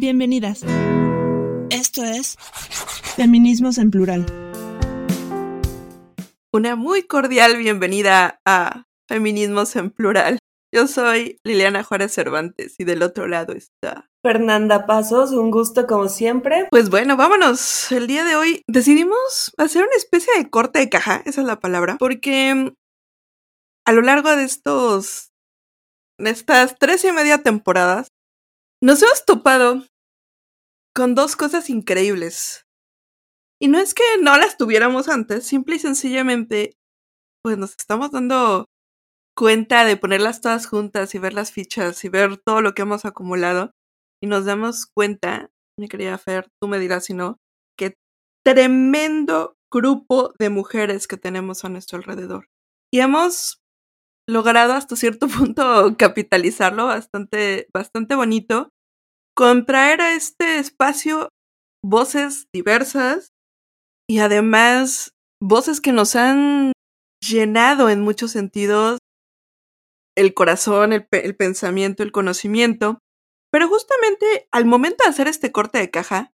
Bienvenidas. 0.00 0.62
Esto 1.68 2.02
es 2.02 2.38
Feminismos 3.16 3.76
en 3.76 3.90
Plural. 3.90 4.24
Una 6.54 6.74
muy 6.74 7.02
cordial 7.02 7.58
bienvenida 7.58 8.40
a 8.46 8.84
Feminismos 9.10 9.76
en 9.76 9.90
Plural. 9.90 10.38
Yo 10.74 10.86
soy 10.86 11.38
Liliana 11.44 11.84
Juárez 11.84 12.14
Cervantes 12.14 12.76
y 12.78 12.84
del 12.84 13.02
otro 13.02 13.28
lado 13.28 13.52
está 13.52 14.08
Fernanda 14.24 14.86
Pasos, 14.86 15.32
un 15.32 15.50
gusto 15.50 15.86
como 15.86 16.08
siempre. 16.08 16.66
Pues 16.70 16.88
bueno, 16.88 17.18
vámonos. 17.18 17.92
El 17.92 18.06
día 18.06 18.24
de 18.24 18.36
hoy 18.36 18.62
decidimos 18.66 19.52
hacer 19.58 19.82
una 19.82 19.96
especie 19.96 20.32
de 20.34 20.48
corte 20.48 20.78
de 20.78 20.88
caja, 20.88 21.22
esa 21.26 21.42
es 21.42 21.46
la 21.46 21.60
palabra, 21.60 21.98
porque 21.98 22.72
a 23.84 23.92
lo 23.92 24.00
largo 24.00 24.34
de 24.34 24.44
estos, 24.44 25.28
de 26.18 26.30
estas 26.30 26.78
tres 26.78 27.04
y 27.04 27.12
media 27.12 27.42
temporadas, 27.42 28.08
nos 28.82 29.02
hemos 29.02 29.26
topado 29.26 29.84
con 30.94 31.14
dos 31.14 31.36
cosas 31.36 31.70
increíbles. 31.70 32.66
Y 33.60 33.68
no 33.68 33.78
es 33.78 33.94
que 33.94 34.02
no 34.22 34.36
las 34.38 34.56
tuviéramos 34.56 35.08
antes, 35.08 35.46
simple 35.46 35.76
y 35.76 35.78
sencillamente, 35.78 36.76
pues 37.42 37.58
nos 37.58 37.72
estamos 37.72 38.10
dando 38.10 38.66
cuenta 39.36 39.84
de 39.84 39.96
ponerlas 39.96 40.40
todas 40.40 40.66
juntas 40.66 41.14
y 41.14 41.18
ver 41.18 41.34
las 41.34 41.52
fichas 41.52 42.04
y 42.04 42.08
ver 42.08 42.38
todo 42.38 42.62
lo 42.62 42.74
que 42.74 42.82
hemos 42.82 43.04
acumulado. 43.04 43.72
Y 44.22 44.26
nos 44.26 44.44
damos 44.44 44.86
cuenta, 44.86 45.50
mi 45.78 45.88
querida 45.88 46.18
Fer, 46.18 46.48
tú 46.60 46.68
me 46.68 46.78
dirás 46.78 47.06
si 47.06 47.14
no, 47.14 47.38
que 47.78 47.94
tremendo 48.44 49.56
grupo 49.72 50.34
de 50.38 50.50
mujeres 50.50 51.06
que 51.06 51.16
tenemos 51.16 51.64
a 51.64 51.68
nuestro 51.68 51.98
alrededor. 51.98 52.48
Y 52.92 53.00
hemos 53.00 53.60
logrado 54.28 54.74
hasta 54.74 54.96
cierto 54.96 55.28
punto 55.28 55.96
capitalizarlo 55.98 56.86
bastante, 56.86 57.68
bastante 57.72 58.14
bonito, 58.14 58.70
contraer 59.40 60.02
a 60.02 60.12
este 60.12 60.58
espacio 60.58 61.30
voces 61.82 62.48
diversas 62.52 63.30
y 64.06 64.18
además 64.18 65.12
voces 65.42 65.80
que 65.80 65.92
nos 65.92 66.14
han 66.14 66.72
llenado 67.26 67.88
en 67.88 68.02
muchos 68.02 68.32
sentidos 68.32 68.98
el 70.14 70.34
corazón, 70.34 70.92
el, 70.92 71.08
el, 71.10 71.36
pensamiento, 71.36 72.02
el 72.02 72.12
conocimiento. 72.12 72.98
Pero 73.50 73.66
justamente 73.66 74.46
al 74.52 74.66
momento 74.66 75.04
de 75.04 75.08
hacer 75.08 75.26
este 75.26 75.52
corte 75.52 75.78
de 75.78 75.90
caja, 75.90 76.32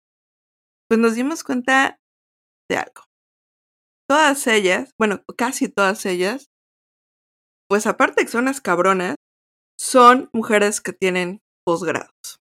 pues 0.90 1.00
nos 1.00 1.14
dimos 1.14 1.44
cuenta 1.44 1.98
de 2.68 2.78
algo. 2.78 3.04
Todas 4.10 4.48
ellas, 4.48 4.96
bueno, 4.98 5.24
casi 5.38 5.70
todas 5.70 6.08
ellas, 6.08 6.48
pues 7.70 7.86
aparte 7.86 8.24
que 8.24 8.32
son 8.32 8.46
las 8.46 8.62
cabronas, 8.62 9.16
son 9.80 10.28
mujeres 10.34 10.82
que 10.82 10.92
tienen 10.92 11.42
posgrados. 11.64 12.40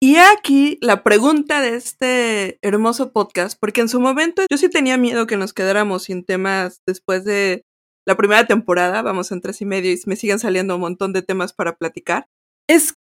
Y 0.00 0.16
aquí 0.16 0.78
la 0.80 1.02
pregunta 1.02 1.60
de 1.60 1.74
este 1.74 2.58
hermoso 2.62 3.12
podcast, 3.12 3.58
porque 3.60 3.80
en 3.80 3.88
su 3.88 3.98
momento 3.98 4.42
yo 4.48 4.56
sí 4.56 4.68
tenía 4.70 4.96
miedo 4.96 5.26
que 5.26 5.36
nos 5.36 5.52
quedáramos 5.52 6.04
sin 6.04 6.24
temas 6.24 6.82
después 6.86 7.24
de 7.24 7.64
la 8.06 8.16
primera 8.16 8.46
temporada, 8.46 9.02
vamos 9.02 9.32
en 9.32 9.40
tres 9.40 9.60
y 9.60 9.64
medio 9.64 9.92
y 9.92 10.00
me 10.06 10.14
siguen 10.14 10.38
saliendo 10.38 10.76
un 10.76 10.82
montón 10.82 11.12
de 11.12 11.22
temas 11.22 11.52
para 11.52 11.76
platicar, 11.76 12.28
es 12.68 12.94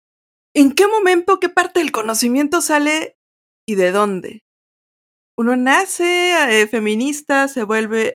en 0.54 0.72
qué 0.72 0.88
momento, 0.88 1.38
qué 1.38 1.50
parte 1.50 1.80
del 1.80 1.92
conocimiento 1.92 2.62
sale 2.62 3.16
y 3.68 3.74
de 3.74 3.92
dónde. 3.92 4.42
Uno 5.36 5.54
nace 5.54 6.62
eh, 6.62 6.66
feminista, 6.66 7.46
se 7.48 7.62
vuelve, 7.62 8.14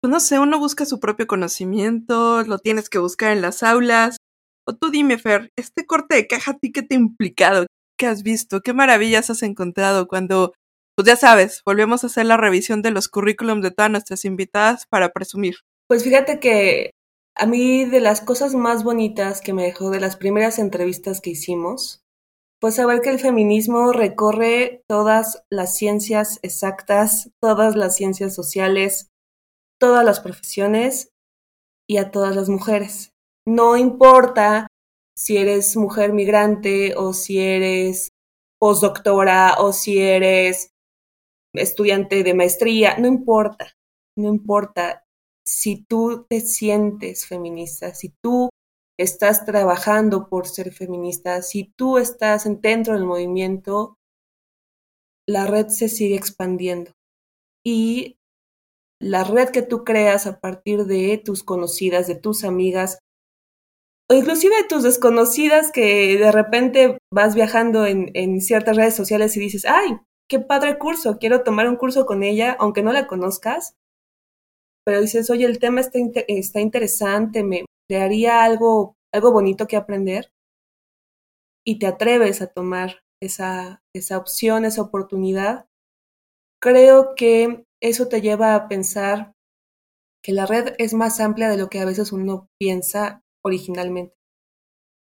pues 0.00 0.12
no 0.12 0.20
sé, 0.20 0.38
uno 0.38 0.60
busca 0.60 0.86
su 0.86 1.00
propio 1.00 1.26
conocimiento, 1.26 2.44
lo 2.44 2.58
tienes 2.58 2.88
que 2.88 2.98
buscar 2.98 3.32
en 3.32 3.42
las 3.42 3.64
aulas. 3.64 4.16
O 4.64 4.76
tú 4.76 4.90
dime, 4.90 5.18
Fer, 5.18 5.50
este 5.56 5.86
corte 5.86 6.14
de 6.14 6.28
caja 6.28 6.52
a 6.52 6.58
ti 6.58 6.70
qué 6.70 6.82
te 6.82 6.94
ha 6.94 6.98
implicado, 6.98 7.66
¿Qué 7.98 8.06
has 8.06 8.22
visto? 8.22 8.60
¿Qué 8.60 8.72
maravillas 8.72 9.30
has 9.30 9.42
encontrado 9.42 10.06
cuando, 10.06 10.52
pues 10.94 11.06
ya 11.06 11.16
sabes, 11.16 11.62
volvemos 11.64 12.04
a 12.04 12.08
hacer 12.08 12.26
la 12.26 12.36
revisión 12.36 12.82
de 12.82 12.90
los 12.90 13.08
currículums 13.08 13.62
de 13.62 13.70
todas 13.70 13.90
nuestras 13.90 14.24
invitadas 14.24 14.86
para 14.88 15.10
presumir? 15.10 15.56
Pues 15.88 16.04
fíjate 16.04 16.40
que 16.40 16.90
a 17.36 17.46
mí 17.46 17.84
de 17.84 18.00
las 18.00 18.20
cosas 18.20 18.54
más 18.54 18.82
bonitas 18.82 19.40
que 19.40 19.52
me 19.52 19.64
dejó 19.64 19.90
de 19.90 20.00
las 20.00 20.16
primeras 20.16 20.58
entrevistas 20.58 21.20
que 21.20 21.30
hicimos, 21.30 22.02
pues 22.60 22.76
saber 22.76 23.00
que 23.00 23.10
el 23.10 23.18
feminismo 23.18 23.92
recorre 23.92 24.82
todas 24.88 25.42
las 25.50 25.76
ciencias 25.76 26.38
exactas, 26.42 27.30
todas 27.40 27.76
las 27.76 27.94
ciencias 27.94 28.34
sociales, 28.34 29.08
todas 29.78 30.04
las 30.04 30.20
profesiones 30.20 31.10
y 31.88 31.98
a 31.98 32.10
todas 32.10 32.34
las 32.34 32.48
mujeres. 32.48 33.12
No 33.46 33.76
importa 33.76 34.66
si 35.16 35.38
eres 35.38 35.76
mujer 35.76 36.12
migrante 36.12 36.94
o 36.96 37.12
si 37.12 37.38
eres 37.40 38.10
postdoctora 38.58 39.56
o 39.58 39.72
si 39.72 39.98
eres 39.98 40.72
estudiante 41.54 42.22
de 42.22 42.34
maestría, 42.34 42.98
no 42.98 43.06
importa, 43.06 43.72
no 44.16 44.28
importa. 44.28 45.04
Si 45.44 45.84
tú 45.84 46.26
te 46.28 46.40
sientes 46.40 47.26
feminista, 47.26 47.94
si 47.94 48.12
tú 48.20 48.50
estás 48.98 49.44
trabajando 49.44 50.28
por 50.28 50.48
ser 50.48 50.72
feminista, 50.72 51.42
si 51.42 51.72
tú 51.76 51.98
estás 51.98 52.48
dentro 52.60 52.94
del 52.94 53.04
movimiento, 53.04 53.96
la 55.26 55.46
red 55.46 55.68
se 55.68 55.88
sigue 55.88 56.16
expandiendo. 56.16 56.92
Y 57.64 58.18
la 59.00 59.24
red 59.24 59.50
que 59.50 59.62
tú 59.62 59.84
creas 59.84 60.26
a 60.26 60.40
partir 60.40 60.86
de 60.86 61.20
tus 61.24 61.42
conocidas, 61.42 62.06
de 62.06 62.16
tus 62.16 62.44
amigas, 62.44 62.98
o 64.08 64.14
inclusive 64.14 64.54
tus 64.68 64.82
desconocidas 64.82 65.72
que 65.72 66.16
de 66.18 66.32
repente 66.32 66.98
vas 67.12 67.34
viajando 67.34 67.86
en, 67.86 68.10
en 68.14 68.40
ciertas 68.40 68.76
redes 68.76 68.94
sociales 68.94 69.36
y 69.36 69.40
dices, 69.40 69.64
ay, 69.66 69.98
qué 70.28 70.38
padre 70.38 70.78
curso, 70.78 71.18
quiero 71.18 71.42
tomar 71.42 71.68
un 71.68 71.76
curso 71.76 72.06
con 72.06 72.22
ella, 72.22 72.56
aunque 72.58 72.82
no 72.82 72.92
la 72.92 73.06
conozcas, 73.06 73.74
pero 74.84 75.00
dices, 75.00 75.30
oye, 75.30 75.44
el 75.46 75.58
tema 75.58 75.80
está, 75.80 75.98
está 76.28 76.60
interesante, 76.60 77.42
me 77.42 77.64
crearía 77.88 78.44
algo, 78.44 78.94
algo 79.12 79.32
bonito 79.32 79.66
que 79.66 79.76
aprender, 79.76 80.30
y 81.66 81.78
te 81.80 81.86
atreves 81.86 82.40
a 82.42 82.46
tomar 82.46 83.00
esa, 83.20 83.82
esa 83.94 84.18
opción, 84.18 84.64
esa 84.64 84.82
oportunidad, 84.82 85.66
creo 86.62 87.14
que 87.16 87.64
eso 87.82 88.08
te 88.08 88.20
lleva 88.20 88.54
a 88.54 88.68
pensar 88.68 89.32
que 90.22 90.32
la 90.32 90.46
red 90.46 90.74
es 90.78 90.94
más 90.94 91.20
amplia 91.20 91.48
de 91.48 91.56
lo 91.56 91.68
que 91.68 91.80
a 91.80 91.84
veces 91.84 92.12
uno 92.12 92.48
piensa 92.58 93.22
originalmente. 93.46 94.14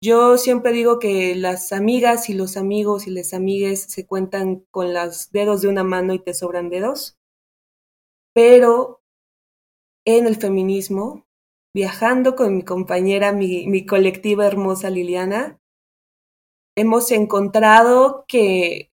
Yo 0.03 0.38
siempre 0.38 0.72
digo 0.72 1.00
que 1.00 1.34
las 1.34 1.72
amigas 1.72 2.28
y 2.31 2.34
los 2.34 2.56
amigos 2.56 3.06
y 3.06 3.10
las 3.10 3.34
amigues 3.34 3.82
se 3.82 4.06
cuentan 4.06 4.65
con 4.71 4.94
los 4.94 5.32
dedos 5.32 5.60
de 5.62 5.69
una 5.69 5.82
mano 5.82 6.15
y 6.15 6.21
te 6.21 6.34
sobran 6.34 6.71
dedos, 6.71 7.19
pero 8.32 9.03
en 10.06 10.27
el 10.27 10.37
feminismo, 10.37 11.27
viajando 11.75 12.37
con 12.37 12.56
mi 12.56 12.62
compañera, 12.62 13.32
mi, 13.32 13.66
mi 13.66 13.84
colectiva 13.84 14.47
hermosa 14.47 14.88
Liliana, 14.88 15.60
hemos 16.77 17.10
encontrado 17.10 18.25
que 18.28 18.93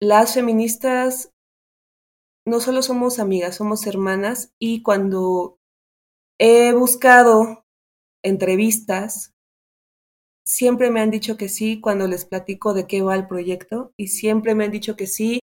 las 0.00 0.34
feministas 0.34 1.32
no 2.44 2.60
solo 2.60 2.82
somos 2.82 3.18
amigas, 3.18 3.56
somos 3.56 3.86
hermanas 3.86 4.52
y 4.58 4.82
cuando 4.82 5.58
he 6.38 6.72
buscado 6.72 7.65
entrevistas, 8.26 9.32
siempre 10.44 10.90
me 10.90 11.00
han 11.00 11.10
dicho 11.10 11.36
que 11.36 11.48
sí 11.48 11.80
cuando 11.80 12.06
les 12.06 12.24
platico 12.24 12.72
de 12.74 12.86
qué 12.86 13.02
va 13.02 13.16
el 13.16 13.26
proyecto 13.26 13.92
y 13.96 14.08
siempre 14.08 14.54
me 14.54 14.64
han 14.64 14.70
dicho 14.70 14.96
que 14.96 15.06
sí 15.06 15.40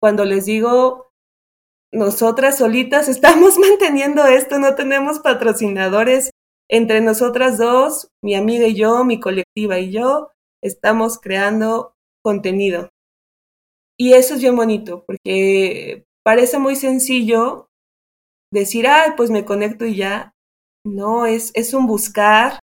cuando 0.00 0.24
les 0.24 0.46
digo, 0.46 1.10
nosotras 1.92 2.58
solitas 2.58 3.08
estamos 3.08 3.58
manteniendo 3.58 4.24
esto, 4.26 4.58
no 4.58 4.74
tenemos 4.74 5.20
patrocinadores. 5.20 6.30
Entre 6.70 7.00
nosotras 7.00 7.56
dos, 7.56 8.10
mi 8.22 8.34
amiga 8.34 8.66
y 8.66 8.74
yo, 8.74 9.02
mi 9.02 9.20
colectiva 9.20 9.78
y 9.78 9.90
yo, 9.90 10.30
estamos 10.62 11.18
creando 11.18 11.94
contenido. 12.22 12.90
Y 13.98 14.12
eso 14.12 14.34
es 14.34 14.42
bien 14.42 14.54
bonito, 14.54 15.02
porque 15.06 16.04
parece 16.22 16.58
muy 16.58 16.76
sencillo 16.76 17.68
decir, 18.52 18.86
ay, 18.86 19.12
pues 19.16 19.30
me 19.30 19.44
conecto 19.44 19.86
y 19.86 19.96
ya, 19.96 20.34
no, 20.84 21.26
es, 21.26 21.50
es 21.54 21.74
un 21.74 21.86
buscar, 21.86 22.58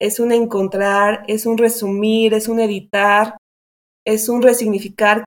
es 0.00 0.20
un 0.20 0.32
encontrar, 0.32 1.24
es 1.28 1.46
un 1.46 1.58
resumir, 1.58 2.34
es 2.34 2.48
un 2.48 2.60
editar, 2.60 3.36
es 4.06 4.28
un 4.28 4.42
resignificar 4.42 5.24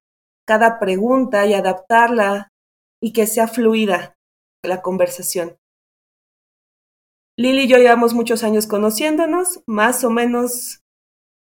cada 0.48 0.80
pregunta 0.80 1.46
y 1.46 1.54
adaptarla 1.54 2.50
y 3.02 3.14
que 3.14 3.28
sea 3.28 3.48
fluida 3.48 4.16
la 4.64 4.82
conversación. 4.82 5.58
Lili 7.38 7.64
y 7.64 7.68
yo 7.68 7.78
llevamos 7.78 8.14
muchos 8.14 8.44
años 8.44 8.68
conociéndonos, 8.68 9.62
más 9.66 10.04
o 10.04 10.10
menos 10.10 10.82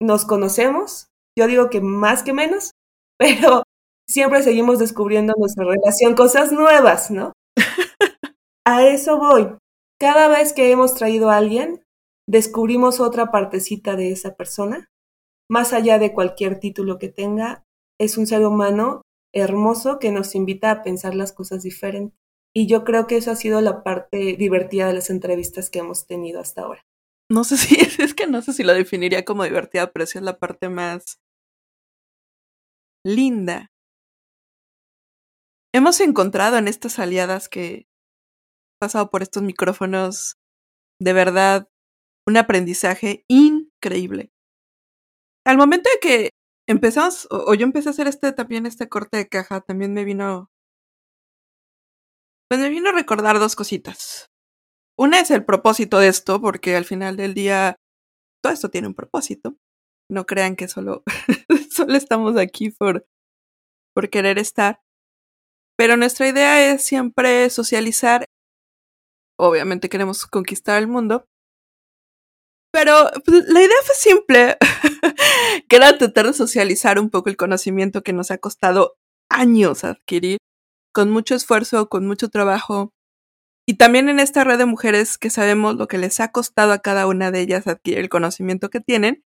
nos 0.01 0.25
conocemos, 0.25 1.07
yo 1.37 1.47
digo 1.47 1.69
que 1.69 1.81
más 1.81 2.23
que 2.23 2.33
menos, 2.33 2.71
pero 3.17 3.63
siempre 4.07 4.43
seguimos 4.43 4.79
descubriendo 4.79 5.33
nuestra 5.37 5.65
relación, 5.65 6.15
cosas 6.15 6.51
nuevas, 6.51 7.11
¿no? 7.11 7.33
A 8.65 8.83
eso 8.83 9.17
voy 9.17 9.57
cada 10.01 10.27
vez 10.27 10.51
que 10.51 10.71
hemos 10.71 10.95
traído 10.95 11.29
a 11.29 11.37
alguien, 11.37 11.85
descubrimos 12.27 12.99
otra 12.99 13.29
partecita 13.29 13.95
de 13.95 14.11
esa 14.11 14.35
persona 14.35 14.89
más 15.47 15.73
allá 15.73 15.99
de 15.99 16.11
cualquier 16.11 16.59
título 16.59 16.97
que 16.97 17.07
tenga, 17.07 17.67
es 17.99 18.17
un 18.17 18.25
ser 18.25 18.43
humano 18.47 19.03
hermoso 19.31 19.99
que 19.99 20.11
nos 20.11 20.33
invita 20.33 20.71
a 20.71 20.81
pensar 20.81 21.13
las 21.13 21.33
cosas 21.33 21.61
diferentes. 21.61 22.17
Y 22.51 22.65
yo 22.65 22.83
creo 22.83 23.05
que 23.05 23.17
eso 23.17 23.29
ha 23.29 23.35
sido 23.35 23.61
la 23.61 23.83
parte 23.83 24.37
divertida 24.37 24.87
de 24.87 24.93
las 24.93 25.11
entrevistas 25.11 25.69
que 25.69 25.79
hemos 25.79 26.07
tenido 26.07 26.39
hasta 26.39 26.63
ahora. 26.63 26.81
No 27.29 27.43
sé 27.43 27.57
si, 27.57 27.75
es 28.01 28.15
que 28.15 28.25
no 28.25 28.41
sé 28.41 28.53
si 28.53 28.63
lo 28.63 28.73
definiría 28.73 29.23
como 29.23 29.43
divertida, 29.43 29.91
pero 29.91 30.07
sí 30.07 30.17
es 30.17 30.23
la 30.23 30.39
parte 30.39 30.67
más 30.67 31.19
linda. 33.05 33.67
Hemos 35.75 35.99
encontrado 35.99 36.57
en 36.57 36.67
estas 36.67 36.97
aliadas 36.97 37.49
que 37.49 37.90
pasado 38.81 39.11
por 39.11 39.21
estos 39.21 39.43
micrófonos 39.43 40.37
de 40.99 41.13
verdad 41.13 41.69
un 42.27 42.37
aprendizaje 42.37 43.25
increíble. 43.27 44.31
Al 45.45 45.57
momento 45.57 45.89
de 45.93 45.99
que 45.99 46.29
empezamos, 46.67 47.27
o, 47.29 47.53
yo 47.53 47.63
empecé 47.65 47.89
a 47.89 47.91
hacer 47.91 48.07
este 48.07 48.31
también 48.31 48.65
este 48.65 48.89
corte 48.89 49.17
de 49.17 49.27
caja, 49.27 49.61
también 49.61 49.93
me 49.93 50.03
vino. 50.03 50.49
Pues 52.49 52.59
me 52.59 52.69
vino 52.69 52.89
a 52.89 52.93
recordar 52.93 53.39
dos 53.39 53.55
cositas. 53.55 54.27
Una 54.97 55.19
es 55.19 55.31
el 55.31 55.45
propósito 55.45 55.99
de 55.99 56.07
esto, 56.07 56.41
porque 56.41 56.75
al 56.75 56.85
final 56.85 57.17
del 57.17 57.33
día 57.33 57.75
todo 58.43 58.53
esto 58.53 58.69
tiene 58.69 58.87
un 58.87 58.95
propósito. 58.95 59.57
No 60.09 60.25
crean 60.25 60.55
que 60.55 60.67
solo, 60.67 61.03
solo 61.71 61.95
estamos 61.95 62.37
aquí 62.37 62.71
por, 62.71 63.05
por 63.95 64.09
querer 64.09 64.39
estar. 64.39 64.81
Pero 65.77 65.97
nuestra 65.97 66.27
idea 66.27 66.73
es 66.73 66.83
siempre 66.83 67.49
socializar. 67.49 68.25
Obviamente 69.43 69.89
queremos 69.89 70.27
conquistar 70.27 70.77
el 70.77 70.87
mundo. 70.87 71.25
Pero 72.71 73.09
pues, 73.25 73.47
la 73.47 73.59
idea 73.59 73.75
fue 73.83 73.95
simple, 73.95 74.57
que 75.67 75.75
era 75.75 75.97
tratar 75.97 76.27
de 76.27 76.33
socializar 76.33 76.99
un 76.99 77.09
poco 77.09 77.29
el 77.29 77.37
conocimiento 77.37 78.03
que 78.03 78.13
nos 78.13 78.29
ha 78.29 78.37
costado 78.37 78.97
años 79.31 79.83
adquirir, 79.83 80.37
con 80.93 81.09
mucho 81.09 81.33
esfuerzo, 81.33 81.89
con 81.89 82.05
mucho 82.05 82.29
trabajo. 82.29 82.91
Y 83.67 83.77
también 83.77 84.09
en 84.09 84.19
esta 84.19 84.43
red 84.43 84.59
de 84.59 84.67
mujeres 84.67 85.17
que 85.17 85.31
sabemos 85.31 85.75
lo 85.75 85.87
que 85.87 85.97
les 85.97 86.19
ha 86.19 86.31
costado 86.31 86.71
a 86.71 86.79
cada 86.79 87.07
una 87.07 87.31
de 87.31 87.41
ellas 87.41 87.65
adquirir 87.65 87.97
el 87.97 88.09
conocimiento 88.09 88.69
que 88.69 88.79
tienen, 88.79 89.23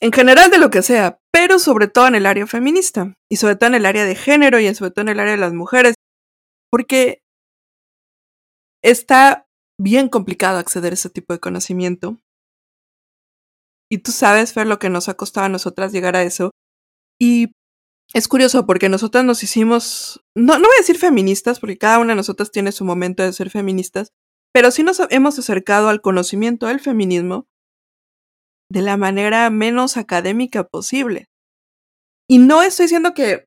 en 0.00 0.10
general 0.10 0.50
de 0.50 0.58
lo 0.58 0.70
que 0.70 0.82
sea, 0.82 1.20
pero 1.30 1.60
sobre 1.60 1.86
todo 1.86 2.08
en 2.08 2.16
el 2.16 2.26
área 2.26 2.48
feminista, 2.48 3.14
y 3.30 3.36
sobre 3.36 3.54
todo 3.54 3.68
en 3.68 3.76
el 3.76 3.86
área 3.86 4.04
de 4.04 4.16
género 4.16 4.58
y 4.58 4.74
sobre 4.74 4.90
todo 4.90 5.02
en 5.02 5.10
el 5.10 5.20
área 5.20 5.34
de 5.34 5.38
las 5.38 5.52
mujeres, 5.52 5.94
porque 6.68 7.22
está 8.82 9.46
bien 9.78 10.08
complicado 10.08 10.58
acceder 10.58 10.92
a 10.92 10.94
ese 10.94 11.10
tipo 11.10 11.32
de 11.32 11.40
conocimiento. 11.40 12.18
Y 13.90 13.98
tú 13.98 14.12
sabes, 14.12 14.52
Fer, 14.52 14.66
lo 14.66 14.78
que 14.78 14.90
nos 14.90 15.08
ha 15.08 15.14
costado 15.14 15.46
a 15.46 15.50
nosotras 15.50 15.92
llegar 15.92 16.16
a 16.16 16.22
eso. 16.22 16.50
Y 17.20 17.52
es 18.14 18.28
curioso 18.28 18.66
porque 18.66 18.88
nosotras 18.88 19.24
nos 19.24 19.42
hicimos, 19.42 20.22
no, 20.34 20.54
no 20.58 20.64
voy 20.66 20.74
a 20.76 20.80
decir 20.80 20.98
feministas, 20.98 21.60
porque 21.60 21.78
cada 21.78 21.98
una 21.98 22.10
de 22.10 22.16
nosotras 22.16 22.50
tiene 22.50 22.72
su 22.72 22.84
momento 22.84 23.22
de 23.22 23.32
ser 23.32 23.50
feministas, 23.50 24.12
pero 24.52 24.70
sí 24.70 24.82
nos 24.82 25.00
hemos 25.10 25.38
acercado 25.38 25.88
al 25.88 26.00
conocimiento 26.00 26.66
del 26.66 26.80
feminismo 26.80 27.46
de 28.70 28.82
la 28.82 28.96
manera 28.96 29.48
menos 29.50 29.96
académica 29.96 30.64
posible. 30.64 31.28
Y 32.28 32.38
no 32.38 32.62
estoy 32.62 32.84
diciendo 32.84 33.12
que 33.14 33.46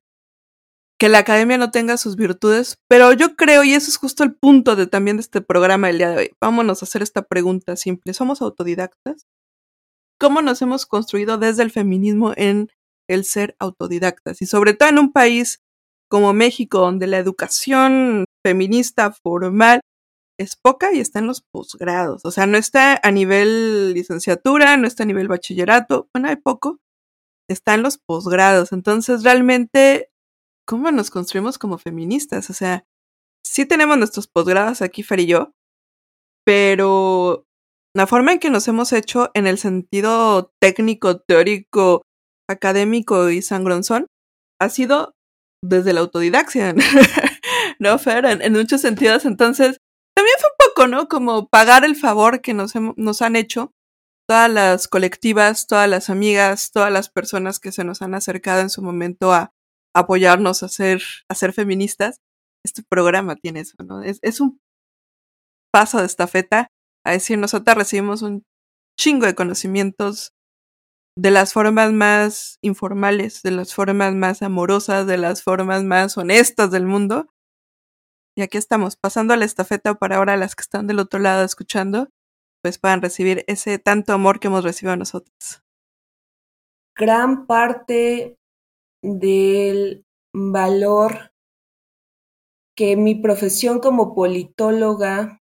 que 0.98 1.08
la 1.08 1.18
academia 1.18 1.58
no 1.58 1.70
tenga 1.70 1.96
sus 1.98 2.16
virtudes, 2.16 2.78
pero 2.88 3.12
yo 3.12 3.36
creo, 3.36 3.64
y 3.64 3.74
eso 3.74 3.90
es 3.90 3.98
justo 3.98 4.24
el 4.24 4.34
punto 4.34 4.76
de 4.76 4.86
también 4.86 5.18
de 5.18 5.22
este 5.22 5.40
programa 5.40 5.90
el 5.90 5.98
día 5.98 6.10
de 6.10 6.16
hoy, 6.16 6.30
vámonos 6.40 6.82
a 6.82 6.86
hacer 6.86 7.02
esta 7.02 7.22
pregunta 7.22 7.76
simple. 7.76 8.14
¿Somos 8.14 8.40
autodidactas? 8.40 9.26
¿Cómo 10.18 10.40
nos 10.40 10.62
hemos 10.62 10.86
construido 10.86 11.36
desde 11.36 11.62
el 11.62 11.70
feminismo 11.70 12.32
en 12.36 12.70
el 13.08 13.24
ser 13.24 13.56
autodidactas? 13.58 14.40
Y 14.40 14.46
sobre 14.46 14.72
todo 14.72 14.88
en 14.88 14.98
un 14.98 15.12
país 15.12 15.60
como 16.08 16.32
México, 16.32 16.78
donde 16.78 17.06
la 17.06 17.18
educación 17.18 18.24
feminista 18.44 19.12
formal 19.12 19.80
es 20.38 20.56
poca 20.56 20.92
y 20.92 21.00
está 21.00 21.18
en 21.18 21.26
los 21.26 21.42
posgrados. 21.42 22.24
O 22.24 22.30
sea, 22.30 22.46
no 22.46 22.56
está 22.56 22.98
a 23.02 23.10
nivel 23.10 23.92
licenciatura, 23.92 24.76
no 24.76 24.86
está 24.86 25.02
a 25.02 25.06
nivel 25.06 25.28
bachillerato, 25.28 26.08
bueno, 26.14 26.28
hay 26.28 26.36
poco, 26.36 26.78
está 27.48 27.74
en 27.74 27.82
los 27.82 27.98
posgrados. 27.98 28.72
Entonces, 28.72 29.22
realmente 29.22 30.10
cómo 30.66 30.90
nos 30.90 31.10
construimos 31.10 31.58
como 31.58 31.78
feministas. 31.78 32.50
O 32.50 32.52
sea, 32.52 32.84
sí 33.44 33.66
tenemos 33.66 33.96
nuestros 33.96 34.26
posgrados 34.26 34.82
aquí, 34.82 35.02
Fer 35.02 35.20
y 35.20 35.26
yo, 35.26 35.52
pero 36.44 37.46
la 37.94 38.06
forma 38.06 38.32
en 38.32 38.38
que 38.38 38.50
nos 38.50 38.68
hemos 38.68 38.92
hecho 38.92 39.30
en 39.34 39.46
el 39.46 39.58
sentido 39.58 40.52
técnico, 40.60 41.20
teórico, 41.20 42.02
académico 42.48 43.30
y 43.30 43.42
sangronzón 43.42 44.06
ha 44.60 44.68
sido 44.68 45.14
desde 45.64 45.92
la 45.92 46.00
autodidaxia, 46.00 46.74
¿no, 47.78 47.98
Fer? 47.98 48.26
En, 48.26 48.52
muchos 48.52 48.80
sentidos. 48.80 49.24
Entonces, 49.24 49.78
también 50.14 50.36
fue 50.38 50.50
un 50.50 50.68
poco, 50.68 50.86
¿no? 50.88 51.08
Como 51.08 51.48
pagar 51.48 51.84
el 51.84 51.96
favor 51.96 52.40
que 52.40 52.54
nos, 52.54 52.74
nos 52.96 53.22
han 53.22 53.36
hecho 53.36 53.72
todas 54.28 54.50
las 54.50 54.88
colectivas, 54.88 55.66
todas 55.66 55.88
las 55.88 56.10
amigas, 56.10 56.70
todas 56.72 56.92
las 56.92 57.08
personas 57.08 57.60
que 57.60 57.72
se 57.72 57.84
nos 57.84 58.02
han 58.02 58.14
acercado 58.14 58.60
en 58.60 58.70
su 58.70 58.82
momento 58.82 59.32
a, 59.32 59.52
apoyarnos 59.96 60.62
a 60.62 60.68
ser, 60.68 61.02
a 61.28 61.34
ser 61.34 61.52
feministas, 61.52 62.20
este 62.64 62.82
programa 62.82 63.36
tiene 63.36 63.60
eso, 63.60 63.76
¿no? 63.84 64.02
Es, 64.02 64.18
es 64.22 64.40
un 64.40 64.60
paso 65.72 66.00
de 66.00 66.06
estafeta 66.06 66.68
a 67.04 67.12
decir, 67.12 67.38
nosotras 67.38 67.76
recibimos 67.76 68.22
un 68.22 68.42
chingo 68.98 69.26
de 69.26 69.34
conocimientos 69.34 70.32
de 71.18 71.30
las 71.30 71.52
formas 71.52 71.92
más 71.92 72.58
informales, 72.62 73.42
de 73.42 73.52
las 73.52 73.74
formas 73.74 74.14
más 74.14 74.42
amorosas, 74.42 75.06
de 75.06 75.16
las 75.16 75.42
formas 75.42 75.82
más 75.84 76.18
honestas 76.18 76.70
del 76.70 76.84
mundo. 76.84 77.28
Y 78.36 78.42
aquí 78.42 78.58
estamos, 78.58 78.96
pasando 78.96 79.32
a 79.32 79.36
la 79.38 79.46
estafeta 79.46 79.94
para 79.94 80.16
ahora 80.16 80.36
las 80.36 80.54
que 80.54 80.62
están 80.62 80.86
del 80.86 80.98
otro 80.98 81.20
lado 81.20 81.42
escuchando, 81.42 82.10
pues 82.62 82.78
puedan 82.78 83.00
recibir 83.00 83.44
ese 83.46 83.78
tanto 83.78 84.12
amor 84.12 84.40
que 84.40 84.48
hemos 84.48 84.64
recibido 84.64 84.96
nosotros. 84.96 85.62
Gran 86.98 87.46
parte 87.46 88.35
del 89.06 90.04
valor 90.34 91.32
que 92.76 92.96
mi 92.96 93.14
profesión 93.14 93.78
como 93.78 94.14
politóloga 94.14 95.42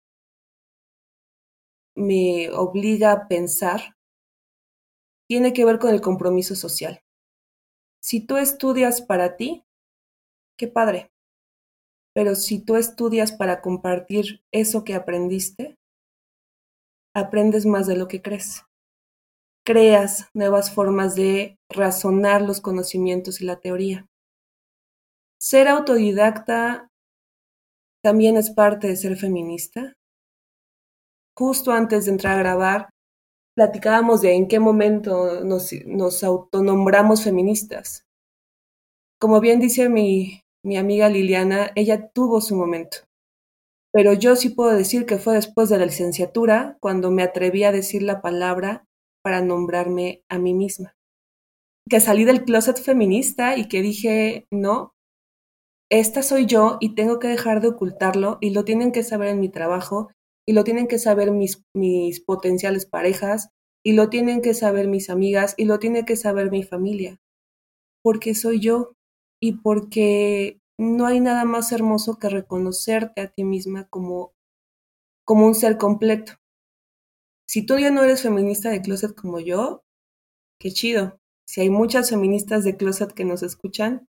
me 1.94 2.50
obliga 2.50 3.12
a 3.12 3.28
pensar 3.28 3.96
tiene 5.28 5.52
que 5.52 5.64
ver 5.64 5.78
con 5.78 5.94
el 5.94 6.00
compromiso 6.00 6.56
social. 6.56 7.02
Si 8.02 8.26
tú 8.26 8.36
estudias 8.36 9.00
para 9.00 9.36
ti, 9.36 9.64
qué 10.58 10.66
padre. 10.66 11.12
Pero 12.14 12.34
si 12.34 12.62
tú 12.62 12.76
estudias 12.76 13.32
para 13.32 13.62
compartir 13.62 14.44
eso 14.50 14.82
que 14.84 14.94
aprendiste, 14.94 15.78
aprendes 17.14 17.64
más 17.64 17.86
de 17.86 17.96
lo 17.96 18.08
que 18.08 18.20
crees 18.20 18.64
creas 19.64 20.28
nuevas 20.34 20.74
formas 20.74 21.14
de 21.14 21.58
razonar 21.68 22.42
los 22.42 22.60
conocimientos 22.60 23.40
y 23.40 23.44
la 23.44 23.60
teoría. 23.60 24.06
Ser 25.40 25.68
autodidacta 25.68 26.88
también 28.02 28.36
es 28.36 28.50
parte 28.50 28.88
de 28.88 28.96
ser 28.96 29.16
feminista. 29.16 29.94
Justo 31.36 31.72
antes 31.72 32.04
de 32.04 32.12
entrar 32.12 32.36
a 32.36 32.42
grabar, 32.42 32.90
platicábamos 33.54 34.22
de 34.22 34.34
en 34.34 34.48
qué 34.48 34.58
momento 34.58 35.44
nos, 35.44 36.24
autonombramos 36.24 37.24
feministas. 37.24 38.04
Como 39.20 39.40
bien 39.40 39.60
dice 39.60 39.88
mi, 39.88 40.42
mi 40.64 40.76
amiga 40.76 41.08
Liliana, 41.08 41.70
ella 41.76 42.10
tuvo 42.12 42.40
su 42.40 42.56
momento. 42.56 42.98
Pero 43.92 44.14
yo 44.14 44.36
sí 44.36 44.48
puedo 44.48 44.70
decir 44.70 45.06
que 45.06 45.18
fue 45.18 45.34
después 45.34 45.68
de 45.68 45.78
la 45.78 45.86
licenciatura 45.86 46.76
cuando 46.80 47.10
me 47.10 47.22
atreví 47.22 47.62
a 47.64 47.72
decir 47.72 48.02
la 48.02 48.22
palabra 48.22 48.84
para 49.22 49.42
nombrarme 49.42 50.22
a 50.28 50.38
mí 50.38 50.54
misma. 50.54 50.94
Que 51.88 52.00
salí 52.00 52.24
del 52.24 52.44
closet 52.44 52.80
feminista 52.80 53.56
y 53.56 53.68
que 53.68 53.82
dije, 53.82 54.46
no, 54.50 54.94
esta 55.90 56.22
soy 56.22 56.46
yo 56.46 56.78
y 56.80 56.94
tengo 56.94 57.18
que 57.18 57.28
dejar 57.28 57.60
de 57.60 57.68
ocultarlo 57.68 58.38
y 58.40 58.50
lo 58.50 58.64
tienen 58.64 58.92
que 58.92 59.02
saber 59.02 59.28
en 59.28 59.40
mi 59.40 59.48
trabajo 59.48 60.10
y 60.46 60.54
lo 60.54 60.64
tienen 60.64 60.88
que 60.88 60.98
saber 60.98 61.30
mis, 61.32 61.64
mis 61.74 62.20
potenciales 62.20 62.86
parejas 62.86 63.50
y 63.84 63.92
lo 63.92 64.08
tienen 64.08 64.42
que 64.42 64.54
saber 64.54 64.88
mis 64.88 65.10
amigas 65.10 65.54
y 65.56 65.64
lo 65.66 65.78
tiene 65.78 66.04
que 66.04 66.16
saber 66.16 66.50
mi 66.50 66.62
familia. 66.62 67.18
Porque 68.02 68.34
soy 68.34 68.60
yo 68.60 68.94
y 69.40 69.60
porque 69.60 70.60
no 70.78 71.06
hay 71.06 71.20
nada 71.20 71.44
más 71.44 71.72
hermoso 71.72 72.18
que 72.18 72.28
reconocerte 72.28 73.20
a 73.20 73.28
ti 73.28 73.44
misma 73.44 73.86
como, 73.88 74.32
como 75.26 75.46
un 75.46 75.54
ser 75.54 75.78
completo. 75.78 76.32
Si 77.52 77.66
tú 77.66 77.78
ya 77.78 77.90
no 77.90 78.02
eres 78.02 78.22
feminista 78.22 78.70
de 78.70 78.80
closet 78.80 79.14
como 79.14 79.38
yo, 79.38 79.84
qué 80.58 80.70
chido. 80.70 81.20
Si 81.46 81.60
hay 81.60 81.68
muchas 81.68 82.08
feministas 82.08 82.64
de 82.64 82.78
closet 82.78 83.12
que 83.12 83.26
nos 83.26 83.42
escuchan, 83.42 84.08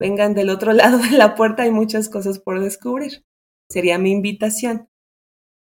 vengan 0.00 0.32
del 0.32 0.48
otro 0.48 0.72
lado 0.72 0.96
de 0.96 1.10
la 1.18 1.34
puerta, 1.34 1.64
hay 1.64 1.70
muchas 1.70 2.08
cosas 2.08 2.38
por 2.38 2.58
descubrir. 2.58 3.26
Sería 3.70 3.98
mi 3.98 4.12
invitación, 4.12 4.88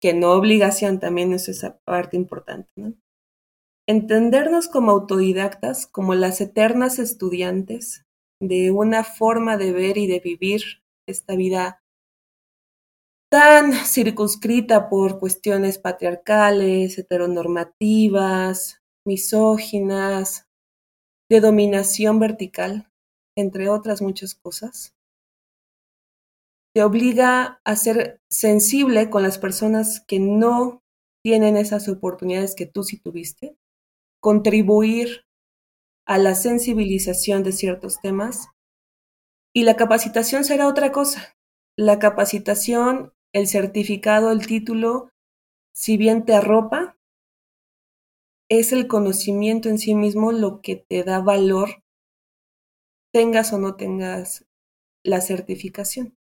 que 0.02 0.14
no 0.14 0.34
obligación, 0.34 1.00
también 1.00 1.32
es 1.32 1.48
esa 1.48 1.80
parte 1.86 2.18
importante. 2.18 2.70
¿no? 2.76 2.94
entendernos 3.88 4.68
como 4.68 4.92
autodidactas, 4.92 5.88
como 5.88 6.14
las 6.14 6.42
eternas 6.42 7.00
estudiantes 7.00 8.04
de 8.42 8.72
una 8.72 9.06
forma 9.06 9.56
de 9.56 9.72
ver 9.72 9.98
y 9.98 10.08
de 10.08 10.20
vivir 10.20 10.84
esta 11.08 11.38
vida 11.38 11.85
tan 13.36 13.74
circunscrita 13.74 14.88
por 14.88 15.20
cuestiones 15.20 15.78
patriarcales, 15.78 16.98
heteronormativas, 16.98 18.82
misóginas, 19.06 20.48
de 21.30 21.42
dominación 21.42 22.18
vertical, 22.18 22.90
entre 23.36 23.68
otras 23.68 24.02
muchas 24.02 24.36
cosas, 24.36 24.96
te 26.74 26.82
obliga 26.82 27.60
a 27.66 27.76
ser 27.76 28.22
sensible 28.30 29.10
con 29.10 29.22
las 29.22 29.38
personas 29.38 30.00
que 30.08 30.22
no 30.22 30.82
tienen 31.22 31.58
esas 31.58 31.90
oportunidades 31.90 32.56
que 32.56 32.68
tú 32.68 32.84
sí 32.84 33.02
tuviste, 33.02 33.58
contribuir 34.22 35.26
a 36.08 36.20
la 36.20 36.36
sensibilización 36.36 37.44
de 37.44 37.52
ciertos 37.52 38.00
temas 38.00 38.48
y 39.54 39.64
la 39.64 39.76
capacitación 39.76 40.46
será 40.46 40.70
otra 40.70 40.94
cosa. 40.94 41.36
La 41.78 42.00
capacitación, 42.00 43.12
el 43.36 43.48
certificado, 43.50 44.32
el 44.32 44.48
título, 44.48 45.10
si 45.76 45.98
bien 45.98 46.24
te 46.24 46.34
arropa, 46.34 46.98
es 48.50 48.72
el 48.72 48.88
conocimiento 48.88 49.68
en 49.68 49.78
sí 49.78 49.94
mismo 49.94 50.32
lo 50.32 50.62
que 50.62 50.78
te 50.78 51.04
da 51.04 51.20
valor, 51.20 51.84
tengas 53.14 53.52
o 53.52 53.58
no 53.58 53.76
tengas 53.76 54.46
la 55.04 55.20
certificación. 55.20 56.16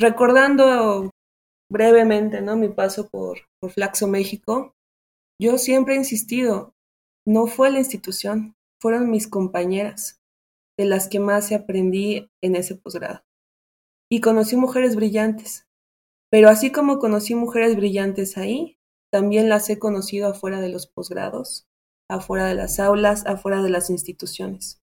Recordando 0.00 1.10
brevemente 1.70 2.40
¿no? 2.40 2.56
mi 2.56 2.70
paso 2.70 3.10
por, 3.10 3.40
por 3.60 3.72
Flaxo 3.72 4.08
México, 4.08 4.72
yo 5.38 5.58
siempre 5.58 5.94
he 5.94 5.98
insistido, 5.98 6.72
no 7.26 7.48
fue 7.48 7.70
la 7.70 7.80
institución, 7.80 8.54
fueron 8.80 9.10
mis 9.10 9.28
compañeras, 9.28 10.22
de 10.78 10.86
las 10.86 11.06
que 11.06 11.20
más 11.20 11.52
aprendí 11.52 12.30
en 12.42 12.56
ese 12.56 12.76
posgrado. 12.76 13.20
Y 14.10 14.22
conocí 14.22 14.56
mujeres 14.56 14.96
brillantes, 14.96 15.66
pero 16.30 16.48
así 16.48 16.70
como 16.70 16.98
conocí 16.98 17.34
mujeres 17.34 17.76
brillantes 17.76 18.38
ahí, 18.38 18.78
también 19.10 19.48
las 19.48 19.68
he 19.68 19.78
conocido 19.78 20.28
afuera 20.28 20.60
de 20.60 20.68
los 20.68 20.86
posgrados, 20.86 21.66
afuera 22.08 22.46
de 22.46 22.54
las 22.54 22.78
aulas, 22.78 23.26
afuera 23.26 23.62
de 23.62 23.70
las 23.70 23.90
instituciones. 23.90 24.80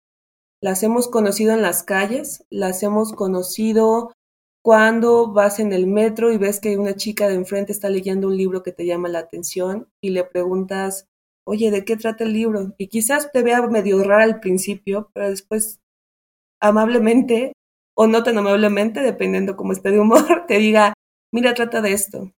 Las 0.62 0.82
hemos 0.84 1.10
conocido 1.10 1.54
en 1.54 1.62
las 1.62 1.84
calles, 1.84 2.46
las 2.50 2.84
hemos 2.84 3.12
conocido 3.12 4.14
cuando 4.64 5.34
vas 5.34 5.60
en 5.60 5.74
el 5.74 5.88
metro 5.88 6.32
y 6.32 6.38
ves 6.38 6.62
que 6.62 6.78
una 6.78 6.96
chica 6.96 7.28
de 7.28 7.36
enfrente 7.36 7.74
está 7.74 7.90
leyendo 7.90 8.28
un 8.28 8.38
libro 8.38 8.64
que 8.64 8.72
te 8.72 8.86
llama 8.86 9.10
la 9.10 9.20
atención 9.20 9.90
y 10.02 10.12
le 10.12 10.24
preguntas, 10.24 11.10
oye, 11.46 11.70
¿de 11.70 11.84
qué 11.84 11.98
trata 11.98 12.24
el 12.24 12.32
libro? 12.32 12.74
Y 12.78 12.88
quizás 12.88 13.30
te 13.34 13.44
vea 13.44 13.62
medio 13.68 14.02
rara 14.06 14.24
al 14.24 14.40
principio, 14.40 15.12
pero 15.14 15.30
después 15.30 15.82
amablemente 16.62 17.52
o 17.96 18.08
no 18.08 18.24
tan 18.24 18.38
amablemente, 18.38 19.02
dependiendo 19.02 19.58
cómo 19.58 19.74
esté 19.74 19.92
de 19.92 20.00
humor, 20.00 20.46
te 20.48 20.60
diga, 20.60 20.94
mira, 21.34 21.54
trata 21.54 21.82
de 21.82 21.92
esto 21.92 22.32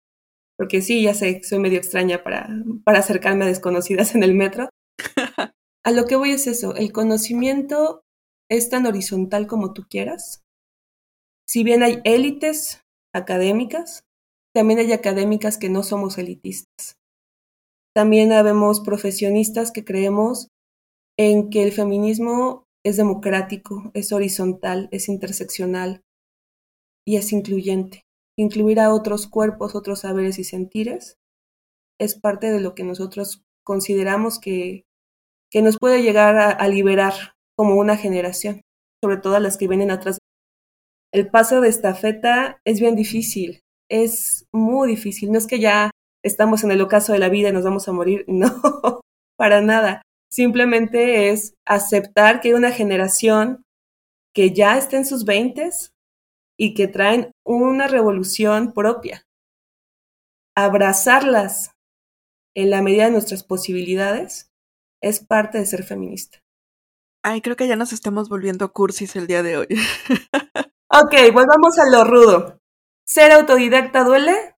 porque 0.56 0.82
sí, 0.82 1.02
ya 1.02 1.14
sé, 1.14 1.42
soy 1.42 1.58
medio 1.58 1.78
extraña 1.78 2.22
para, 2.22 2.48
para 2.84 3.00
acercarme 3.00 3.44
a 3.44 3.48
desconocidas 3.48 4.14
en 4.14 4.22
el 4.22 4.34
metro. 4.34 4.68
a 5.84 5.90
lo 5.90 6.06
que 6.06 6.16
voy 6.16 6.30
es 6.30 6.46
eso, 6.46 6.74
el 6.76 6.92
conocimiento 6.92 8.02
es 8.50 8.68
tan 8.68 8.86
horizontal 8.86 9.46
como 9.46 9.72
tú 9.72 9.84
quieras. 9.88 10.42
Si 11.46 11.64
bien 11.64 11.82
hay 11.82 12.00
élites 12.04 12.82
académicas, 13.12 14.04
también 14.54 14.78
hay 14.78 14.92
académicas 14.92 15.58
que 15.58 15.68
no 15.68 15.82
somos 15.82 16.18
elitistas. 16.18 16.96
También 17.94 18.32
habemos 18.32 18.80
profesionistas 18.80 19.72
que 19.72 19.84
creemos 19.84 20.48
en 21.18 21.50
que 21.50 21.62
el 21.62 21.72
feminismo 21.72 22.64
es 22.84 22.96
democrático, 22.96 23.90
es 23.94 24.12
horizontal, 24.12 24.88
es 24.90 25.08
interseccional 25.08 26.02
y 27.06 27.16
es 27.16 27.32
incluyente 27.32 28.04
incluir 28.36 28.80
a 28.80 28.92
otros 28.92 29.26
cuerpos, 29.26 29.74
otros 29.74 30.00
saberes 30.00 30.38
y 30.38 30.44
sentires, 30.44 31.18
es 31.98 32.18
parte 32.18 32.50
de 32.50 32.60
lo 32.60 32.74
que 32.74 32.84
nosotros 32.84 33.44
consideramos 33.64 34.38
que, 34.38 34.84
que 35.50 35.62
nos 35.62 35.78
puede 35.78 36.02
llegar 36.02 36.36
a, 36.36 36.68
liberar 36.68 37.14
como 37.56 37.76
una 37.76 37.96
generación, 37.96 38.62
sobre 39.02 39.18
todo 39.18 39.38
las 39.38 39.56
que 39.56 39.68
vienen 39.68 39.90
atrás. 39.90 40.18
El 41.12 41.30
paso 41.30 41.60
de 41.60 41.68
estafeta 41.68 42.58
es 42.64 42.80
bien 42.80 42.96
difícil, 42.96 43.60
es 43.88 44.46
muy 44.52 44.88
difícil. 44.88 45.30
No 45.30 45.38
es 45.38 45.46
que 45.46 45.60
ya 45.60 45.90
estamos 46.24 46.64
en 46.64 46.72
el 46.72 46.80
ocaso 46.80 47.12
de 47.12 47.20
la 47.20 47.28
vida 47.28 47.50
y 47.50 47.52
nos 47.52 47.64
vamos 47.64 47.86
a 47.86 47.92
morir, 47.92 48.24
no, 48.28 49.00
para 49.36 49.60
nada. 49.60 50.02
Simplemente 50.30 51.30
es 51.30 51.54
aceptar 51.64 52.40
que 52.40 52.48
hay 52.48 52.54
una 52.54 52.72
generación 52.72 53.62
que 54.34 54.52
ya 54.52 54.76
está 54.76 54.96
en 54.96 55.06
sus 55.06 55.24
veintes, 55.24 55.92
y 56.58 56.74
que 56.74 56.88
traen 56.88 57.32
una 57.44 57.86
revolución 57.88 58.72
propia. 58.72 59.26
Abrazarlas 60.56 61.72
en 62.54 62.70
la 62.70 62.82
medida 62.82 63.06
de 63.06 63.10
nuestras 63.10 63.42
posibilidades 63.42 64.50
es 65.02 65.24
parte 65.24 65.58
de 65.58 65.66
ser 65.66 65.84
feminista. 65.84 66.38
Ay, 67.22 67.40
creo 67.40 67.56
que 67.56 67.66
ya 67.66 67.76
nos 67.76 67.92
estamos 67.92 68.28
volviendo 68.28 68.72
cursis 68.72 69.16
el 69.16 69.26
día 69.26 69.42
de 69.42 69.56
hoy. 69.56 69.66
ok, 70.92 71.32
volvamos 71.32 71.78
a 71.78 71.90
lo 71.90 72.04
rudo. 72.04 72.58
¿Ser 73.06 73.32
autodidacta 73.32 74.04
duele? 74.04 74.54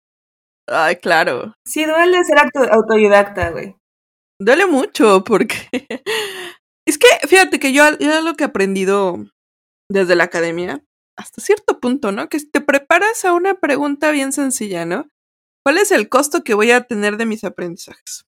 Ay, 0.67 0.97
claro. 0.97 1.53
Sí, 1.65 1.85
duele 1.85 2.23
ser 2.23 2.37
autodidacta, 2.71 3.51
güey. 3.51 3.75
Duele 4.39 4.65
mucho 4.65 5.23
porque... 5.23 5.55
es 6.87 6.97
que, 6.97 7.07
fíjate 7.27 7.59
que 7.59 7.71
yo, 7.71 7.83
yo 7.99 8.21
lo 8.21 8.33
que 8.33 8.43
he 8.43 8.47
aprendido 8.47 9.17
desde 9.89 10.15
la 10.15 10.25
academia 10.25 10.83
hasta 11.17 11.41
cierto 11.41 11.79
punto, 11.79 12.11
¿no? 12.11 12.29
Que 12.29 12.39
te 12.39 12.61
preparas 12.61 13.25
a 13.25 13.33
una 13.33 13.55
pregunta 13.55 14.11
bien 14.11 14.33
sencilla, 14.33 14.85
¿no? 14.85 15.09
¿Cuál 15.63 15.77
es 15.77 15.91
el 15.91 16.09
costo 16.09 16.43
que 16.43 16.53
voy 16.53 16.71
a 16.71 16.81
tener 16.81 17.17
de 17.17 17.25
mis 17.25 17.43
aprendizajes? 17.43 18.25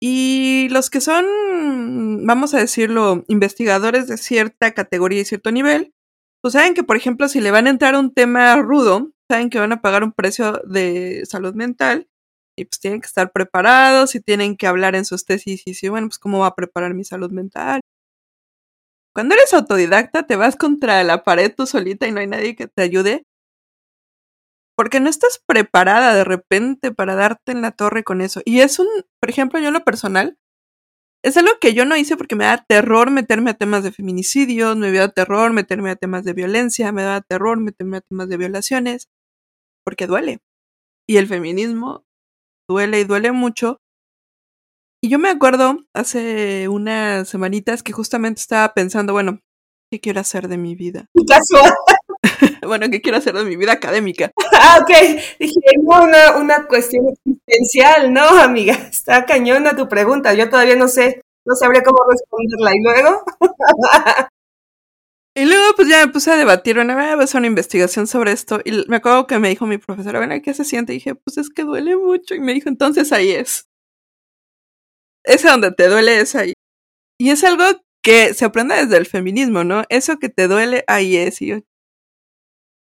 Y 0.00 0.68
los 0.70 0.90
que 0.90 1.00
son, 1.00 2.26
vamos 2.26 2.54
a 2.54 2.58
decirlo, 2.58 3.24
investigadores 3.28 4.08
de 4.08 4.16
cierta 4.16 4.72
categoría 4.72 5.20
y 5.20 5.24
cierto 5.24 5.52
nivel, 5.52 5.94
pues 6.42 6.54
saben 6.54 6.74
que, 6.74 6.82
por 6.82 6.96
ejemplo, 6.96 7.28
si 7.28 7.40
le 7.40 7.52
van 7.52 7.68
a 7.68 7.70
entrar 7.70 7.94
un 7.94 8.12
tema 8.12 8.56
rudo, 8.56 9.12
saben 9.30 9.48
que 9.48 9.60
van 9.60 9.70
a 9.70 9.80
pagar 9.80 10.02
un 10.02 10.12
precio 10.12 10.60
de 10.64 11.22
salud 11.26 11.54
mental 11.54 12.08
y 12.58 12.64
pues 12.64 12.80
tienen 12.80 13.00
que 13.00 13.06
estar 13.06 13.30
preparados 13.30 14.16
y 14.16 14.20
tienen 14.20 14.56
que 14.56 14.66
hablar 14.66 14.96
en 14.96 15.04
sus 15.04 15.24
tesis 15.24 15.82
y 15.84 15.88
bueno, 15.88 16.08
pues 16.08 16.18
cómo 16.18 16.40
va 16.40 16.48
a 16.48 16.56
preparar 16.56 16.94
mi 16.94 17.04
salud 17.04 17.30
mental, 17.30 17.80
cuando 19.14 19.34
eres 19.34 19.52
autodidacta, 19.54 20.26
te 20.26 20.36
vas 20.36 20.56
contra 20.56 21.02
la 21.04 21.22
pared 21.22 21.52
tú 21.54 21.66
solita 21.66 22.06
y 22.06 22.12
no 22.12 22.20
hay 22.20 22.26
nadie 22.26 22.56
que 22.56 22.66
te 22.66 22.82
ayude. 22.82 23.24
Porque 24.76 25.00
no 25.00 25.10
estás 25.10 25.42
preparada 25.46 26.14
de 26.14 26.24
repente 26.24 26.92
para 26.92 27.14
darte 27.14 27.52
en 27.52 27.60
la 27.60 27.72
torre 27.72 28.04
con 28.04 28.20
eso. 28.22 28.40
Y 28.44 28.60
es 28.60 28.78
un, 28.78 28.88
por 29.20 29.30
ejemplo, 29.30 29.60
yo 29.60 29.68
en 29.68 29.74
lo 29.74 29.84
personal, 29.84 30.38
es 31.22 31.36
algo 31.36 31.52
que 31.60 31.74
yo 31.74 31.84
no 31.84 31.96
hice 31.96 32.16
porque 32.16 32.34
me 32.34 32.46
da 32.46 32.64
terror 32.66 33.10
meterme 33.10 33.50
a 33.50 33.54
temas 33.54 33.84
de 33.84 33.92
feminicidios, 33.92 34.76
me 34.76 34.90
da 34.90 35.08
terror 35.08 35.52
meterme 35.52 35.90
a 35.90 35.96
temas 35.96 36.24
de 36.24 36.32
violencia, 36.32 36.90
me 36.90 37.02
da 37.02 37.20
terror 37.20 37.60
meterme 37.60 37.98
a 37.98 38.00
temas 38.00 38.28
de 38.28 38.36
violaciones, 38.38 39.08
porque 39.84 40.06
duele. 40.06 40.40
Y 41.06 41.18
el 41.18 41.28
feminismo 41.28 42.04
duele 42.68 43.00
y 43.00 43.04
duele 43.04 43.32
mucho 43.32 43.81
y 45.04 45.08
yo 45.08 45.18
me 45.18 45.28
acuerdo 45.28 45.78
hace 45.94 46.68
unas 46.68 47.28
semanitas 47.28 47.82
que 47.82 47.92
justamente 47.92 48.40
estaba 48.40 48.72
pensando, 48.72 49.12
bueno, 49.12 49.40
¿qué 49.90 50.00
quiero 50.00 50.20
hacer 50.20 50.46
de 50.46 50.56
mi 50.58 50.76
vida? 50.76 51.06
Casual. 51.28 51.72
bueno, 52.66 52.88
¿qué 52.88 53.02
quiero 53.02 53.18
hacer 53.18 53.34
de 53.34 53.44
mi 53.44 53.56
vida 53.56 53.72
académica? 53.72 54.30
Ah, 54.54 54.78
ok. 54.80 54.90
Dije, 55.40 55.60
no, 55.82 56.04
una, 56.04 56.36
una 56.36 56.66
cuestión 56.68 57.04
existencial, 57.08 58.12
¿no, 58.12 58.22
amiga? 58.40 58.74
Está 58.90 59.26
cañona 59.26 59.74
tu 59.74 59.88
pregunta. 59.88 60.34
Yo 60.34 60.48
todavía 60.48 60.76
no 60.76 60.86
sé, 60.86 61.20
no 61.44 61.56
sabría 61.56 61.82
cómo 61.82 61.98
responderla. 62.08 62.70
¿Y 62.72 62.82
luego? 62.84 63.24
y 65.34 65.44
luego, 65.46 65.74
pues 65.74 65.88
ya 65.88 66.06
me 66.06 66.12
puse 66.12 66.30
a 66.30 66.36
debatir, 66.36 66.76
bueno, 66.76 66.94
voy 66.94 67.02
a 67.02 67.14
hacer 67.14 67.40
una 67.40 67.48
investigación 67.48 68.06
sobre 68.06 68.30
esto. 68.30 68.60
Y 68.64 68.84
me 68.86 68.98
acuerdo 68.98 69.26
que 69.26 69.40
me 69.40 69.48
dijo 69.48 69.66
mi 69.66 69.78
profesora, 69.78 70.20
bueno, 70.20 70.40
¿qué 70.44 70.54
se 70.54 70.64
siente? 70.64 70.92
Y 70.92 70.98
dije, 70.98 71.16
pues 71.16 71.38
es 71.38 71.50
que 71.50 71.64
duele 71.64 71.96
mucho. 71.96 72.36
Y 72.36 72.40
me 72.40 72.54
dijo, 72.54 72.68
entonces 72.68 73.10
ahí 73.10 73.32
es 73.32 73.66
ese 75.24 75.48
donde 75.48 75.72
te 75.72 75.88
duele 75.88 76.20
es 76.20 76.34
ahí. 76.34 76.54
Y 77.18 77.30
es 77.30 77.44
algo 77.44 77.64
que 78.02 78.34
se 78.34 78.44
aprende 78.44 78.74
desde 78.74 78.96
el 78.96 79.06
feminismo, 79.06 79.64
¿no? 79.64 79.84
Eso 79.88 80.18
que 80.18 80.28
te 80.28 80.48
duele, 80.48 80.84
ahí 80.88 81.16
es. 81.16 81.40
Y 81.40 81.52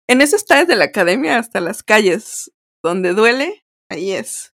en 0.07 0.21
eso 0.21 0.35
está 0.35 0.59
desde 0.59 0.75
la 0.75 0.85
academia 0.85 1.37
hasta 1.37 1.61
las 1.61 1.83
calles. 1.83 2.51
Donde 2.83 3.13
duele, 3.13 3.65
ahí 3.89 4.11
es. 4.11 4.53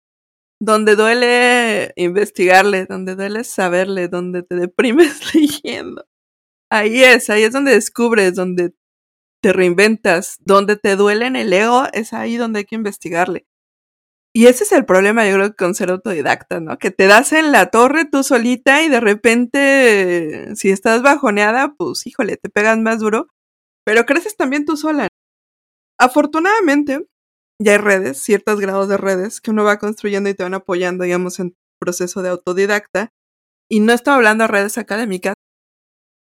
Donde 0.62 0.96
duele 0.96 1.94
investigarle, 1.96 2.86
donde 2.86 3.16
duele 3.16 3.44
saberle, 3.44 4.08
donde 4.08 4.44
te 4.44 4.56
deprimes 4.56 5.34
leyendo. 5.36 6.06
Ahí 6.72 7.04
es, 7.04 7.30
ahí 7.30 7.44
es 7.44 7.54
donde 7.54 7.72
descubres, 7.74 8.36
donde 8.36 8.74
te 9.44 9.54
reinventas, 9.54 10.38
donde 10.40 10.78
te 10.78 10.96
duele 10.96 11.28
en 11.28 11.36
el 11.36 11.52
ego, 11.54 11.84
es 11.94 12.14
ahí 12.14 12.38
donde 12.38 12.60
hay 12.60 12.66
que 12.66 12.76
investigarle. 12.76 13.46
Y 14.36 14.48
ese 14.48 14.64
es 14.64 14.72
el 14.72 14.86
problema, 14.86 15.28
yo 15.28 15.36
creo, 15.36 15.56
con 15.56 15.76
ser 15.76 15.92
autodidacta, 15.92 16.60
¿no? 16.60 16.80
Que 16.80 16.90
te 16.90 17.06
das 17.06 17.34
en 17.34 17.52
la 17.52 17.68
torre 17.70 18.06
tú 18.06 18.24
solita 18.24 18.82
y 18.82 18.90
de 18.90 19.00
repente, 19.00 20.56
si 20.56 20.72
estás 20.72 21.04
bajoneada, 21.04 21.76
pues 21.78 22.08
híjole, 22.08 22.38
te 22.38 22.50
pegas 22.50 22.80
más 22.80 23.00
duro, 23.00 23.28
pero 23.86 24.06
creces 24.06 24.36
también 24.38 24.66
tú 24.66 24.78
sola. 24.78 25.08
Afortunadamente, 26.00 27.08
ya 27.62 27.74
hay 27.74 27.78
redes, 27.80 28.20
ciertos 28.20 28.60
grados 28.60 28.90
de 28.90 28.98
redes 28.98 29.42
que 29.42 29.52
uno 29.52 29.64
va 29.64 29.80
construyendo 29.80 30.30
y 30.30 30.36
te 30.36 30.44
van 30.44 30.56
apoyando, 30.56 31.04
digamos, 31.06 31.40
en 31.40 31.56
proceso 31.80 32.24
de 32.24 32.30
autodidacta. 32.30 33.10
Y 33.70 33.82
no 33.82 33.94
estoy 33.94 34.16
hablando 34.16 34.46
de 34.46 34.50
redes 34.50 34.78
académicas, 34.80 35.36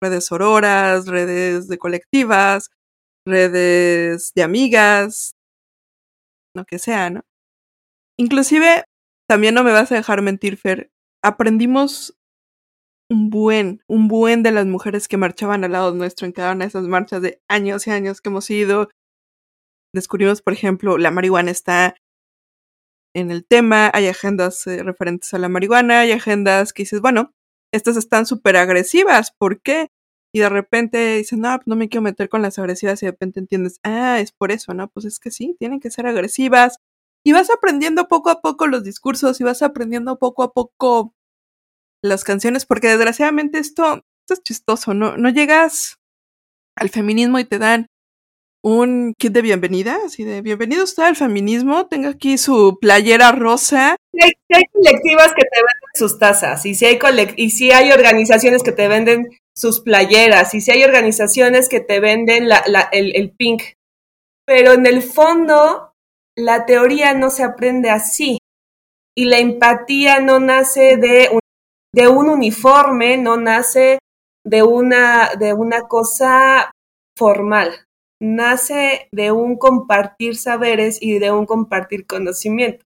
redes 0.01 0.31
auroras, 0.31 1.07
redes 1.07 1.67
de 1.69 1.77
colectivas, 1.77 2.71
redes 3.27 4.31
de 4.35 4.43
amigas, 4.43 5.33
lo 6.55 6.65
que 6.65 6.79
sea, 6.79 7.09
¿no? 7.09 7.21
Inclusive, 8.17 8.83
también 9.27 9.55
no 9.55 9.63
me 9.63 9.71
vas 9.71 9.91
a 9.91 9.95
dejar 9.95 10.21
mentir, 10.21 10.57
Fer, 10.57 10.91
aprendimos 11.23 12.17
un 13.09 13.29
buen, 13.29 13.83
un 13.87 14.07
buen 14.07 14.43
de 14.43 14.51
las 14.51 14.65
mujeres 14.65 15.07
que 15.07 15.17
marchaban 15.17 15.63
al 15.63 15.73
lado 15.73 15.93
nuestro 15.93 16.25
en 16.25 16.31
cada 16.31 16.53
una 16.53 16.65
de 16.65 16.69
esas 16.69 16.87
marchas 16.87 17.21
de 17.21 17.41
años 17.47 17.87
y 17.87 17.91
años 17.91 18.21
que 18.21 18.29
hemos 18.29 18.49
ido. 18.49 18.89
Descubrimos, 19.93 20.41
por 20.41 20.53
ejemplo, 20.53 20.97
la 20.97 21.11
marihuana 21.11 21.51
está 21.51 21.95
en 23.15 23.31
el 23.31 23.45
tema, 23.45 23.89
hay 23.93 24.07
agendas 24.07 24.67
eh, 24.67 24.83
referentes 24.83 25.33
a 25.33 25.39
la 25.39 25.49
marihuana, 25.49 26.01
hay 26.01 26.11
agendas 26.11 26.73
que 26.73 26.83
dices, 26.83 26.99
bueno, 26.99 27.31
estas 27.71 27.95
están 27.97 28.25
súper 28.25 28.57
agresivas, 28.57 29.31
¿por 29.37 29.61
qué? 29.61 29.87
Y 30.33 30.39
de 30.39 30.49
repente 30.49 31.17
dices, 31.17 31.39
no, 31.39 31.59
no 31.65 31.77
me 31.77 31.87
quiero 31.87 32.01
meter 32.01 32.27
con 32.27 32.41
las 32.41 32.59
agresivas 32.59 33.01
y 33.01 33.05
de 33.05 33.13
repente 33.13 33.39
entiendes, 33.39 33.79
ah, 33.83 34.19
es 34.19 34.33
por 34.33 34.51
eso, 34.51 34.73
¿no? 34.73 34.89
Pues 34.89 35.05
es 35.05 35.19
que 35.19 35.31
sí, 35.31 35.55
tienen 35.59 35.79
que 35.79 35.91
ser 35.91 36.07
agresivas, 36.07 36.79
y 37.25 37.33
vas 37.33 37.49
aprendiendo 37.49 38.07
poco 38.07 38.29
a 38.29 38.39
poco 38.39 38.67
los 38.67 38.83
discursos 38.83 39.41
y 39.41 39.43
vas 39.43 39.63
aprendiendo 39.63 40.19
poco 40.19 40.43
a 40.43 40.53
poco 40.53 41.13
las 42.03 42.23
canciones, 42.23 42.67
porque 42.67 42.87
desgraciadamente 42.87 43.57
esto, 43.57 44.03
es 44.29 44.43
chistoso, 44.43 44.93
¿no? 44.93 45.17
No 45.17 45.29
llegas 45.29 45.97
al 46.77 46.89
feminismo 46.89 47.39
y 47.39 47.45
te 47.45 47.57
dan 47.57 47.87
un 48.63 49.15
kit 49.17 49.33
de 49.33 49.41
bienvenida, 49.41 49.97
así 50.05 50.23
de 50.23 50.41
bienvenido 50.41 50.83
usted 50.83 51.03
al 51.03 51.15
feminismo, 51.15 51.87
tenga 51.87 52.09
aquí 52.09 52.37
su 52.37 52.77
playera 52.79 53.31
rosa. 53.31 53.95
Si 54.13 54.23
hay, 54.23 54.31
hay, 54.53 54.63
colectivas 54.71 55.29
que 55.29 55.43
te 55.43 55.57
venden 55.57 55.89
sus 55.95 56.19
tazas, 56.19 56.63
y 56.67 56.75
si, 56.75 56.85
hay 56.85 56.99
y 57.37 57.49
si 57.49 57.71
hay 57.71 57.91
organizaciones 57.91 58.61
que 58.61 58.71
te 58.71 58.87
venden 58.87 59.29
sus 59.55 59.81
playeras, 59.81 60.53
y 60.53 60.61
si 60.61 60.69
hay 60.69 60.83
organizaciones 60.83 61.69
que 61.69 61.79
te 61.79 61.99
venden 61.99 62.49
el 62.91 63.31
pink, 63.31 63.63
pero 64.45 64.73
en 64.73 64.85
el 64.85 65.01
fondo 65.01 65.94
la 66.35 66.65
teoría 66.65 67.13
no 67.13 67.29
se 67.29 67.43
aprende 67.43 67.89
así 67.89 68.39
y 69.15 69.25
la 69.25 69.39
empatía 69.39 70.19
no 70.19 70.39
nace 70.39 70.97
de 70.97 71.29
un, 71.31 71.39
de 71.93 72.07
un 72.07 72.29
uniforme, 72.29 73.17
no 73.17 73.37
nace 73.37 73.99
de 74.43 74.63
una, 74.63 75.29
de 75.39 75.53
una 75.53 75.87
cosa 75.87 76.71
formal, 77.17 77.85
nace 78.21 79.07
de 79.11 79.31
un 79.31 79.57
compartir 79.57 80.35
saberes 80.35 81.01
y 81.01 81.19
de 81.19 81.31
un 81.31 81.45
compartir 81.45 82.05
conocimiento. 82.05 82.83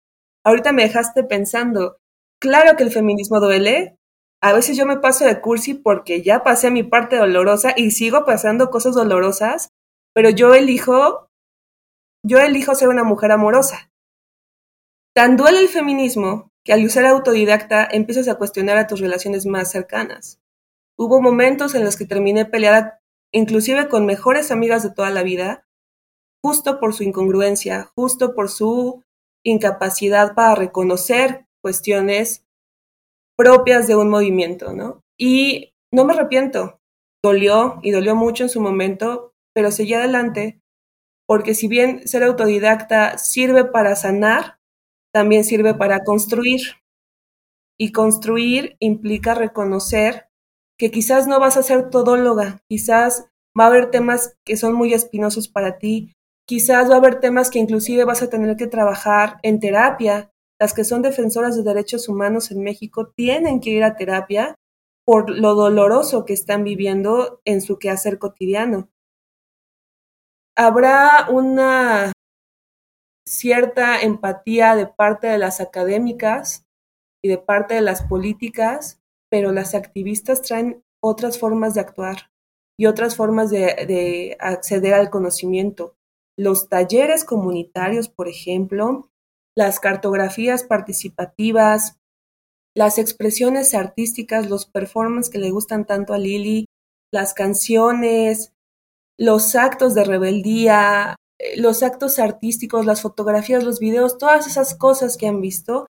Ahorita 0.45 0.71
me 0.71 0.83
dejaste 0.83 1.23
pensando, 1.23 1.97
claro 2.39 2.77
que 2.77 2.83
el 2.83 2.91
feminismo 2.91 3.39
duele, 3.39 3.97
a 4.41 4.53
veces 4.53 4.77
yo 4.77 4.85
me 4.85 4.97
paso 4.97 5.25
de 5.25 5.39
cursi 5.41 5.73
porque 5.73 6.21
ya 6.21 6.43
pasé 6.43 6.71
mi 6.71 6.83
parte 6.83 7.17
dolorosa 7.17 7.73
y 7.75 7.91
sigo 7.91 8.25
pasando 8.25 8.69
cosas 8.69 8.95
dolorosas, 8.95 9.69
pero 10.13 10.29
yo 10.29 10.53
elijo 10.53 11.27
yo 12.23 12.39
elijo 12.39 12.73
ser 12.73 12.87
una 12.87 13.03
mujer 13.03 13.31
amorosa. 13.31 13.91
Tan 15.13 15.37
duele 15.37 15.59
el 15.59 15.67
feminismo 15.67 16.51
que 16.63 16.73
al 16.73 16.89
ser 16.89 17.05
autodidacta 17.05 17.87
empiezas 17.91 18.27
a 18.29 18.35
cuestionar 18.35 18.77
a 18.77 18.87
tus 18.87 19.01
relaciones 19.01 19.45
más 19.45 19.69
cercanas. 19.69 20.39
Hubo 20.97 21.21
momentos 21.21 21.75
en 21.75 21.83
los 21.83 21.97
que 21.97 22.05
terminé 22.05 22.45
peleada 22.45 23.01
inclusive 23.31 23.89
con 23.89 24.05
mejores 24.05 24.51
amigas 24.51 24.83
de 24.83 24.91
toda 24.91 25.09
la 25.09 25.23
vida, 25.23 25.67
justo 26.41 26.79
por 26.79 26.93
su 26.93 27.03
incongruencia, 27.03 27.91
justo 27.95 28.33
por 28.35 28.49
su 28.49 29.03
incapacidad 29.43 30.35
para 30.35 30.55
reconocer 30.55 31.45
cuestiones 31.61 32.45
propias 33.35 33.87
de 33.87 33.95
un 33.95 34.09
movimiento, 34.09 34.73
¿no? 34.73 35.01
Y 35.17 35.73
no 35.91 36.05
me 36.05 36.13
arrepiento, 36.13 36.79
dolió 37.23 37.79
y 37.81 37.91
dolió 37.91 38.15
mucho 38.15 38.43
en 38.43 38.49
su 38.49 38.61
momento, 38.61 39.33
pero 39.53 39.71
seguí 39.71 39.95
adelante 39.95 40.62
porque 41.27 41.55
si 41.55 41.67
bien 41.67 42.07
ser 42.07 42.23
autodidacta 42.23 43.17
sirve 43.17 43.65
para 43.65 43.95
sanar, 43.95 44.59
también 45.13 45.43
sirve 45.43 45.73
para 45.73 46.03
construir. 46.03 46.61
Y 47.79 47.91
construir 47.91 48.75
implica 48.79 49.33
reconocer 49.33 50.27
que 50.77 50.91
quizás 50.91 51.27
no 51.27 51.39
vas 51.39 51.57
a 51.57 51.63
ser 51.63 51.89
todóloga, 51.89 52.61
quizás 52.69 53.27
va 53.59 53.65
a 53.65 53.67
haber 53.67 53.89
temas 53.89 54.37
que 54.45 54.57
son 54.57 54.73
muy 54.73 54.93
espinosos 54.93 55.47
para 55.47 55.77
ti, 55.77 56.13
quizás 56.47 56.89
va 56.89 56.95
a 56.95 56.97
haber 56.97 57.19
temas 57.19 57.49
que 57.49 57.59
inclusive 57.59 58.05
vas 58.05 58.21
a 58.21 58.29
tener 58.29 58.55
que 58.57 58.67
trabajar 58.67 59.37
en 59.43 59.59
terapia. 59.59 60.31
Las 60.59 60.73
que 60.73 60.83
son 60.83 61.01
defensoras 61.01 61.55
de 61.55 61.63
derechos 61.63 62.07
humanos 62.07 62.51
en 62.51 62.63
México 62.63 63.11
tienen 63.15 63.59
que 63.59 63.71
ir 63.71 63.83
a 63.83 63.95
terapia 63.95 64.55
por 65.05 65.29
lo 65.29 65.55
doloroso 65.55 66.25
que 66.25 66.33
están 66.33 66.63
viviendo 66.63 67.41
en 67.43 67.61
su 67.61 67.79
quehacer 67.79 68.19
cotidiano 68.19 68.92
habrá 70.55 71.27
una 71.29 72.11
cierta 73.27 74.01
empatía 74.01 74.75
de 74.75 74.87
parte 74.87 75.27
de 75.27 75.37
las 75.37 75.61
académicas 75.61 76.65
y 77.23 77.29
de 77.29 77.37
parte 77.37 77.75
de 77.75 77.81
las 77.81 78.03
políticas, 78.03 79.01
pero 79.29 79.51
las 79.51 79.75
activistas 79.75 80.41
traen 80.41 80.83
otras 81.01 81.39
formas 81.39 81.73
de 81.73 81.81
actuar 81.81 82.31
y 82.77 82.85
otras 82.85 83.15
formas 83.15 83.49
de, 83.49 84.37
acceder 84.39 84.93
al 84.93 85.09
conocimiento. 85.09 85.95
Los 86.37 86.69
talleres 86.69 87.23
comunitarios, 87.23 88.09
por 88.09 88.27
ejemplo, 88.27 89.09
las 89.55 89.79
cartografías 89.79 90.63
participativas, 90.63 91.99
las 92.75 92.97
expresiones 92.97 93.75
artísticas, 93.75 94.49
los 94.49 94.65
performances 94.65 95.31
que 95.31 95.37
le 95.37 95.51
gustan 95.51 95.85
tanto 95.85 96.13
a 96.13 96.17
Lili, 96.17 96.65
las 97.11 97.35
canciones, 97.35 98.52
los 99.17 99.55
actos 99.55 99.95
de 99.95 100.03
rebeldía, 100.03 101.15
eh, 101.39 101.59
los 101.59 101.83
actos 101.83 102.19
artísticos, 102.19 102.85
las 102.85 103.01
fotografías, 103.01 103.63
los 103.63 103.79
videos, 103.79 104.17
todas 104.17 104.47
esas 104.47 104.75
cosas 104.75 105.17
que 105.17 105.27
han 105.27 105.41
visto 105.41 105.87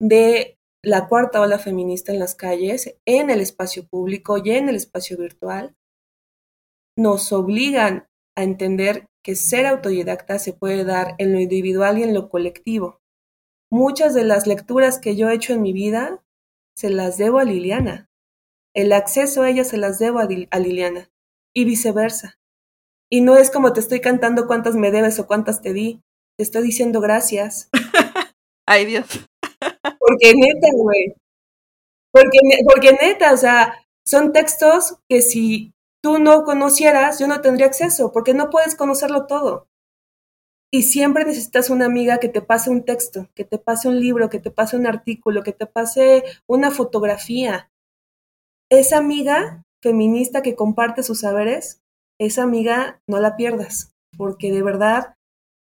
de 0.00 0.56
la 0.82 1.08
cuarta 1.08 1.40
ola 1.40 1.58
feminista 1.58 2.12
en 2.12 2.18
las 2.18 2.34
calles, 2.34 2.96
en 3.04 3.30
el 3.30 3.40
espacio 3.40 3.86
público 3.86 4.38
y 4.38 4.50
en 4.50 4.68
el 4.68 4.76
espacio 4.76 5.18
virtual, 5.18 5.74
nos 6.96 7.32
obligan 7.32 8.06
a 8.36 8.42
entender 8.42 9.06
que 9.22 9.36
ser 9.36 9.66
autodidacta 9.66 10.38
se 10.38 10.52
puede 10.52 10.84
dar 10.84 11.14
en 11.18 11.32
lo 11.32 11.40
individual 11.40 11.98
y 11.98 12.02
en 12.02 12.14
lo 12.14 12.28
colectivo. 12.28 13.00
Muchas 13.70 14.14
de 14.14 14.24
las 14.24 14.46
lecturas 14.46 14.98
que 14.98 15.16
yo 15.16 15.28
he 15.28 15.34
hecho 15.34 15.52
en 15.52 15.62
mi 15.62 15.72
vida 15.72 16.24
se 16.74 16.90
las 16.90 17.18
debo 17.18 17.38
a 17.38 17.44
Liliana. 17.44 18.08
El 18.74 18.92
acceso 18.92 19.42
a 19.42 19.50
ellas 19.50 19.68
se 19.68 19.76
las 19.76 19.98
debo 19.98 20.18
a, 20.18 20.26
Liliana 20.26 21.10
y 21.54 21.64
viceversa. 21.64 22.39
Y 23.12 23.22
no 23.22 23.36
es 23.36 23.50
como 23.50 23.72
te 23.72 23.80
estoy 23.80 24.00
cantando 24.00 24.46
cuántas 24.46 24.76
me 24.76 24.90
debes 24.90 25.18
o 25.18 25.26
cuántas 25.26 25.60
te 25.60 25.72
di. 25.72 26.00
Te 26.38 26.44
estoy 26.44 26.62
diciendo 26.62 27.00
gracias. 27.00 27.68
Ay, 28.66 28.86
Dios. 28.86 29.06
Porque 29.98 30.32
neta, 30.34 30.68
güey. 30.74 31.14
Porque, 32.12 32.38
porque 32.64 32.92
neta, 32.92 33.32
o 33.32 33.36
sea, 33.36 33.74
son 34.04 34.32
textos 34.32 34.96
que 35.08 35.22
si 35.22 35.72
tú 36.02 36.18
no 36.18 36.42
conocieras, 36.44 37.18
yo 37.18 37.28
no 37.28 37.40
tendría 37.40 37.66
acceso, 37.66 38.10
porque 38.12 38.34
no 38.34 38.50
puedes 38.50 38.74
conocerlo 38.74 39.26
todo. 39.26 39.68
Y 40.72 40.82
siempre 40.84 41.24
necesitas 41.24 41.70
una 41.70 41.86
amiga 41.86 42.18
que 42.18 42.28
te 42.28 42.42
pase 42.42 42.70
un 42.70 42.84
texto, 42.84 43.28
que 43.34 43.44
te 43.44 43.58
pase 43.58 43.88
un 43.88 44.00
libro, 44.00 44.28
que 44.28 44.40
te 44.40 44.50
pase 44.50 44.76
un 44.76 44.86
artículo, 44.86 45.42
que 45.42 45.52
te 45.52 45.66
pase 45.66 46.24
una 46.46 46.70
fotografía. 46.70 47.70
Esa 48.70 48.98
amiga 48.98 49.64
feminista 49.82 50.42
que 50.42 50.54
comparte 50.54 51.02
sus 51.02 51.20
saberes 51.20 51.80
esa 52.20 52.42
amiga 52.42 53.02
no 53.08 53.18
la 53.18 53.34
pierdas, 53.34 53.94
porque 54.16 54.52
de 54.52 54.62
verdad 54.62 55.14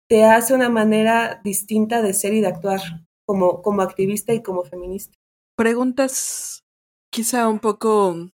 te 0.08 0.26
hace 0.26 0.54
una 0.54 0.70
manera 0.70 1.42
distinta 1.44 2.04
de 2.04 2.14
ser 2.14 2.36
y 2.36 2.42
de 2.42 2.48
actuar 2.48 2.80
como, 3.28 3.64
como 3.64 3.82
activista 3.82 4.32
y 4.32 4.44
como 4.44 4.64
feminista. 4.64 5.18
Preguntas 5.58 6.64
quizá 7.12 7.50
un 7.50 7.60
poco 7.60 8.30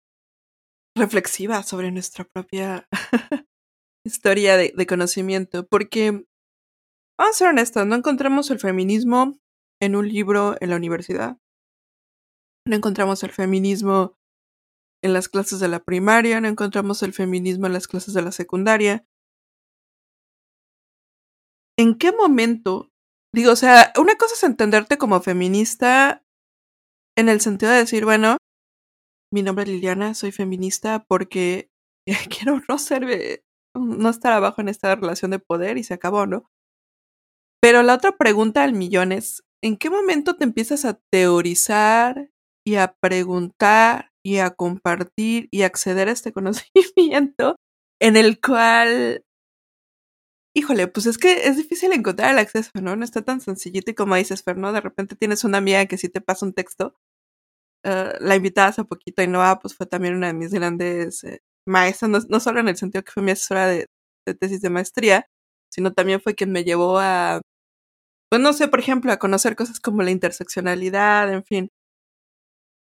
reflexivas 0.96 1.68
sobre 1.68 1.92
nuestra 1.92 2.24
propia 2.24 2.88
historia 4.06 4.56
de, 4.56 4.72
de, 4.74 4.86
conocimiento, 4.86 5.66
porque, 5.66 6.24
vamos 7.18 7.34
a 7.34 7.38
ser 7.38 7.48
honestos, 7.48 7.86
no 7.86 7.94
encontramos 7.94 8.50
el 8.50 8.58
feminismo 8.58 9.38
en 9.82 9.96
un 9.96 10.08
libro 10.08 10.56
en 10.60 10.70
la 10.70 10.76
universidad, 10.76 11.36
no 12.66 12.74
encontramos 12.74 13.22
el 13.22 13.32
feminismo 13.32 14.17
en 15.02 15.12
las 15.12 15.28
clases 15.28 15.60
de 15.60 15.68
la 15.68 15.80
primaria, 15.80 16.40
no 16.40 16.48
encontramos 16.48 17.02
el 17.02 17.12
feminismo 17.12 17.66
en 17.66 17.72
las 17.72 17.86
clases 17.86 18.14
de 18.14 18.22
la 18.22 18.32
secundaria. 18.32 19.04
¿En 21.78 21.96
qué 21.96 22.12
momento 22.12 22.90
digo, 23.34 23.52
o 23.52 23.56
sea, 23.56 23.92
una 23.98 24.16
cosa 24.16 24.34
es 24.34 24.42
entenderte 24.42 24.98
como 24.98 25.20
feminista 25.20 26.24
en 27.16 27.28
el 27.28 27.40
sentido 27.40 27.72
de 27.72 27.78
decir, 27.78 28.04
bueno, 28.04 28.36
mi 29.32 29.42
nombre 29.42 29.64
es 29.64 29.70
Liliana, 29.70 30.14
soy 30.14 30.32
feminista 30.32 31.04
porque 31.08 31.70
quiero 32.30 32.56
no 32.56 32.76
no 33.74 34.10
estar 34.10 34.32
abajo 34.32 34.60
en 34.60 34.68
esta 34.68 34.94
relación 34.96 35.30
de 35.30 35.38
poder 35.38 35.78
y 35.78 35.84
se 35.84 35.94
acabó, 35.94 36.26
¿no? 36.26 36.50
Pero 37.62 37.82
la 37.82 37.94
otra 37.94 38.16
pregunta 38.16 38.64
al 38.64 38.72
millón 38.72 39.12
es, 39.12 39.42
¿en 39.62 39.76
qué 39.76 39.90
momento 39.90 40.36
te 40.36 40.44
empiezas 40.44 40.84
a 40.84 40.98
teorizar 41.12 42.30
y 42.66 42.76
a 42.76 42.96
preguntar 43.00 44.10
y 44.28 44.38
a 44.40 44.50
compartir 44.50 45.48
y 45.50 45.62
acceder 45.62 46.08
a 46.08 46.12
este 46.12 46.32
conocimiento 46.34 47.56
en 48.00 48.16
el 48.16 48.40
cual, 48.40 49.24
híjole, 50.54 50.88
pues 50.88 51.06
es 51.06 51.18
que 51.18 51.46
es 51.48 51.56
difícil 51.56 51.92
encontrar 51.92 52.32
el 52.32 52.38
acceso, 52.38 52.70
¿no? 52.82 52.96
No 52.96 53.04
está 53.04 53.22
tan 53.22 53.40
sencillito 53.40 53.90
y 53.90 53.94
como 53.94 54.16
dices, 54.16 54.42
Fer, 54.42 54.56
¿no? 54.58 54.72
De 54.72 54.80
repente 54.80 55.16
tienes 55.16 55.44
una 55.44 55.58
amiga 55.58 55.86
que 55.86 55.98
sí 55.98 56.08
te 56.08 56.20
pasa 56.20 56.46
un 56.46 56.52
texto. 56.54 56.94
Uh, 57.84 58.12
la 58.20 58.36
invitada 58.36 58.68
hace 58.68 58.84
poquito 58.84 59.22
y 59.22 59.28
Noah, 59.28 59.60
pues 59.60 59.74
fue 59.74 59.86
también 59.86 60.14
una 60.16 60.28
de 60.28 60.34
mis 60.34 60.52
grandes 60.52 61.24
eh, 61.24 61.40
maestras, 61.66 62.28
no, 62.28 62.40
solo 62.40 62.60
en 62.60 62.68
el 62.68 62.76
sentido 62.76 63.04
que 63.04 63.12
fue 63.12 63.22
mi 63.22 63.32
asesora 63.32 63.68
de 63.68 63.86
tesis 64.40 64.60
de 64.62 64.70
maestría, 64.70 65.26
sino 65.70 65.92
también 65.94 66.20
fue 66.20 66.34
quien 66.34 66.52
me 66.52 66.64
llevó 66.64 66.98
a, 66.98 67.40
pues 68.30 68.42
no 68.42 68.52
sé, 68.52 68.68
por 68.68 68.80
ejemplo, 68.80 69.12
a 69.12 69.18
conocer 69.18 69.56
cosas 69.56 69.80
como 69.80 70.02
la 70.02 70.10
interseccionalidad, 70.10 71.32
en 71.32 71.44
fin. 71.44 71.70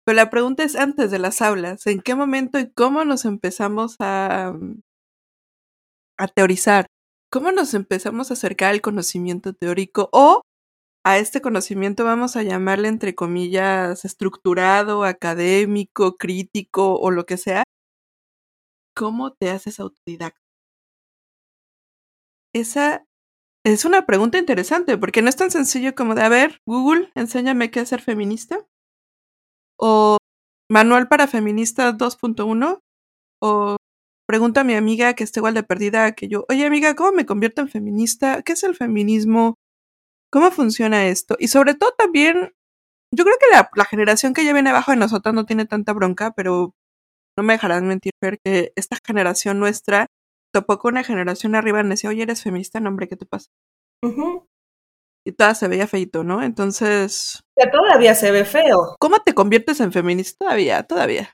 Pero 0.08 0.16
la 0.16 0.30
pregunta 0.30 0.64
es 0.64 0.74
antes 0.74 1.10
de 1.10 1.18
las 1.18 1.42
aulas, 1.42 1.86
¿en 1.86 2.00
qué 2.00 2.14
momento 2.14 2.58
y 2.58 2.72
cómo 2.72 3.04
nos 3.04 3.26
empezamos 3.26 3.96
a, 3.98 4.54
mm, 4.58 4.80
a 6.16 6.28
teorizar? 6.28 6.86
¿Cómo 7.30 7.52
nos 7.52 7.74
empezamos 7.74 8.30
a 8.30 8.32
acercar 8.32 8.70
al 8.70 8.80
conocimiento 8.80 9.52
teórico 9.52 10.08
o 10.14 10.40
a 11.04 11.18
este 11.18 11.42
conocimiento 11.42 12.04
vamos 12.04 12.36
a 12.36 12.42
llamarle 12.42 12.88
entre 12.88 13.14
comillas 13.14 14.06
estructurado, 14.06 15.04
académico, 15.04 16.16
crítico 16.16 16.98
o 16.98 17.10
lo 17.10 17.26
que 17.26 17.36
sea? 17.36 17.64
¿Cómo 18.96 19.34
te 19.34 19.50
haces 19.50 19.78
autodidacta? 19.78 20.40
Esa 22.54 23.04
es 23.62 23.84
una 23.84 24.06
pregunta 24.06 24.38
interesante 24.38 24.96
porque 24.96 25.20
no 25.20 25.28
es 25.28 25.36
tan 25.36 25.50
sencillo 25.50 25.94
como 25.94 26.14
de, 26.14 26.22
a 26.22 26.30
ver, 26.30 26.62
Google, 26.66 27.12
enséñame 27.14 27.70
qué 27.70 27.80
es 27.80 27.90
ser 27.90 28.00
feminista 28.00 28.66
o 29.78 30.18
Manual 30.70 31.08
para 31.08 31.26
Feminista 31.26 31.92
2.1 31.92 32.80
o 33.40 33.76
pregunta 34.26 34.60
a 34.60 34.64
mi 34.64 34.74
amiga 34.74 35.14
que 35.14 35.24
está 35.24 35.40
igual 35.40 35.54
de 35.54 35.62
perdida 35.62 36.12
que 36.12 36.28
yo, 36.28 36.44
oye 36.50 36.66
amiga, 36.66 36.94
¿cómo 36.94 37.12
me 37.12 37.24
convierto 37.24 37.62
en 37.62 37.68
feminista? 37.68 38.42
¿Qué 38.42 38.52
es 38.52 38.62
el 38.64 38.76
feminismo? 38.76 39.54
¿Cómo 40.30 40.50
funciona 40.50 41.06
esto? 41.06 41.36
Y 41.38 41.48
sobre 41.48 41.74
todo 41.74 41.92
también, 41.96 42.52
yo 43.14 43.24
creo 43.24 43.36
que 43.40 43.46
la, 43.50 43.84
generación 43.86 44.34
que 44.34 44.44
ya 44.44 44.52
viene 44.52 44.70
abajo 44.70 44.90
de 44.90 44.98
nosotros 44.98 45.34
no 45.34 45.46
tiene 45.46 45.64
tanta 45.64 45.94
bronca, 45.94 46.32
pero 46.32 46.74
no 47.38 47.42
me 47.42 47.54
dejarán 47.54 47.86
mentir, 47.88 48.12
ver 48.20 48.38
que 48.44 48.72
esta 48.76 48.98
generación 49.06 49.58
nuestra 49.58 50.06
topó 50.52 50.78
con 50.78 50.94
una 50.94 51.04
generación 51.04 51.54
arriba 51.54 51.80
y 51.80 51.88
decía, 51.88 52.10
oye, 52.10 52.22
eres 52.24 52.42
feminista, 52.42 52.80
no, 52.80 52.90
hombre, 52.90 53.08
¿qué 53.08 53.16
te 53.16 53.24
pasa? 53.26 53.48
Y 55.28 55.32
toda 55.32 55.54
se 55.54 55.68
veía 55.68 55.86
feito, 55.86 56.24
¿no? 56.24 56.42
Entonces, 56.42 57.40
Ya 57.58 57.70
todavía 57.70 58.14
se 58.14 58.30
ve 58.30 58.44
feo. 58.46 58.96
¿cómo 58.98 59.18
te 59.18 59.34
conviertes 59.34 59.78
en 59.80 59.92
feminista? 59.92 60.38
Todavía, 60.46 60.82
todavía. 60.84 61.32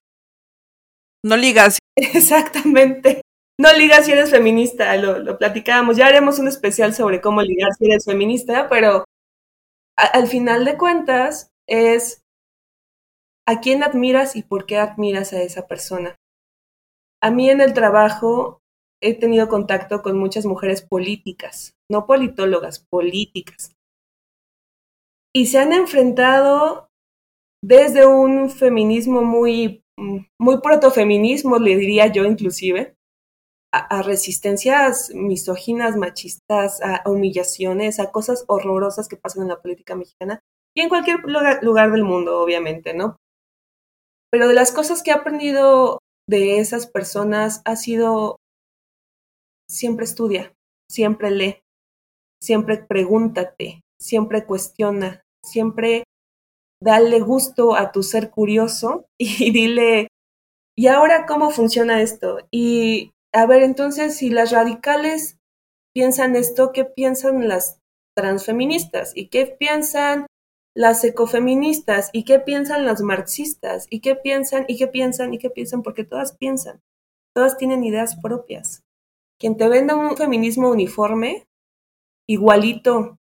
No 1.24 1.36
ligas. 1.36 1.78
Exactamente. 1.96 3.20
No 3.60 3.72
ligas 3.72 4.06
si 4.06 4.12
eres 4.12 4.30
feminista, 4.30 4.96
lo, 4.96 5.20
lo 5.20 5.38
platicábamos. 5.38 5.96
Ya 5.96 6.06
haremos 6.06 6.40
un 6.40 6.48
especial 6.48 6.92
sobre 6.92 7.20
cómo 7.20 7.40
ligar 7.40 7.70
si 7.78 7.86
eres 7.86 8.04
feminista, 8.04 8.68
pero 8.68 9.04
a- 9.96 10.06
al 10.06 10.26
final 10.26 10.64
de 10.64 10.76
cuentas 10.76 11.48
es 11.68 12.20
a 13.46 13.60
quién 13.60 13.82
admiras 13.84 14.36
y 14.36 14.42
por 14.42 14.66
qué 14.66 14.78
admiras 14.78 15.32
a 15.32 15.42
esa 15.42 15.66
persona. 15.68 16.16
A 17.22 17.30
mí 17.30 17.48
en 17.48 17.60
el 17.60 17.74
trabajo 17.74 18.58
he 19.02 19.14
tenido 19.18 19.48
contacto 19.48 20.02
con 20.02 20.18
muchas 20.18 20.46
mujeres 20.46 20.82
políticas, 20.82 21.74
no 21.90 22.06
politólogas, 22.06 22.84
políticas. 22.90 23.72
Y 25.34 25.46
se 25.46 25.58
han 25.58 25.72
enfrentado 25.72 26.88
desde 27.62 28.06
un 28.06 28.50
feminismo 28.50 29.22
muy, 29.22 29.82
muy 30.38 30.60
protofeminismo, 30.60 31.58
le 31.58 31.76
diría 31.76 32.06
yo 32.06 32.24
inclusive, 32.24 32.94
a, 33.72 34.02
resistencias 34.02 35.10
misóginas, 35.14 35.96
machistas, 35.96 36.80
a 36.80 37.02
humillaciones, 37.06 37.98
a 37.98 38.12
cosas 38.12 38.44
horrorosas 38.46 39.08
que 39.08 39.16
pasan 39.16 39.42
en 39.42 39.48
la 39.48 39.60
política 39.60 39.96
mexicana 39.96 40.40
y 40.76 40.82
en 40.82 40.88
cualquier 40.88 41.20
lugar, 41.24 41.62
lugar 41.64 41.90
del 41.90 42.04
mundo, 42.04 42.40
obviamente, 42.40 42.94
¿no? 42.94 43.16
Pero 44.30 44.46
de 44.46 44.54
las 44.54 44.70
cosas 44.70 45.02
que 45.02 45.10
he 45.10 45.14
aprendido 45.14 45.98
de 46.28 46.58
esas 46.58 46.86
personas 46.86 47.62
ha 47.64 47.74
sido 47.76 48.36
siempre 49.68 50.04
estudia, 50.04 50.52
siempre 50.88 51.30
lee, 51.30 51.62
siempre 52.40 52.78
pregúntate, 52.78 53.80
siempre 54.00 54.44
cuestiona, 54.44 55.23
siempre 55.44 56.04
dale 56.80 57.20
gusto 57.20 57.76
a 57.76 57.92
tu 57.92 58.02
ser 58.02 58.30
curioso 58.30 59.06
y 59.18 59.52
dile, 59.52 60.08
¿y 60.76 60.88
ahora 60.88 61.26
cómo 61.26 61.50
funciona 61.50 62.02
esto? 62.02 62.38
Y 62.50 63.12
a 63.32 63.46
ver, 63.46 63.62
entonces, 63.62 64.16
si 64.16 64.30
las 64.30 64.52
radicales 64.52 65.38
piensan 65.94 66.36
esto, 66.36 66.72
¿qué 66.72 66.84
piensan 66.84 67.48
las 67.48 67.78
transfeministas? 68.16 69.12
¿Y 69.16 69.28
qué 69.28 69.46
piensan 69.46 70.26
las 70.76 71.04
ecofeministas? 71.04 72.10
¿Y 72.12 72.24
qué 72.24 72.38
piensan 72.38 72.84
las 72.84 73.00
marxistas? 73.00 73.86
¿Y 73.90 74.00
qué 74.00 74.14
piensan? 74.14 74.64
¿Y 74.68 74.76
qué 74.76 74.88
piensan? 74.88 75.34
¿Y 75.34 75.38
qué 75.38 75.50
piensan? 75.50 75.82
Porque 75.82 76.04
todas 76.04 76.36
piensan, 76.36 76.80
todas 77.34 77.56
tienen 77.56 77.84
ideas 77.84 78.16
propias. 78.20 78.82
Quien 79.38 79.56
te 79.56 79.68
venda 79.68 79.96
un 79.96 80.16
feminismo 80.16 80.70
uniforme, 80.70 81.46
igualito 82.28 83.18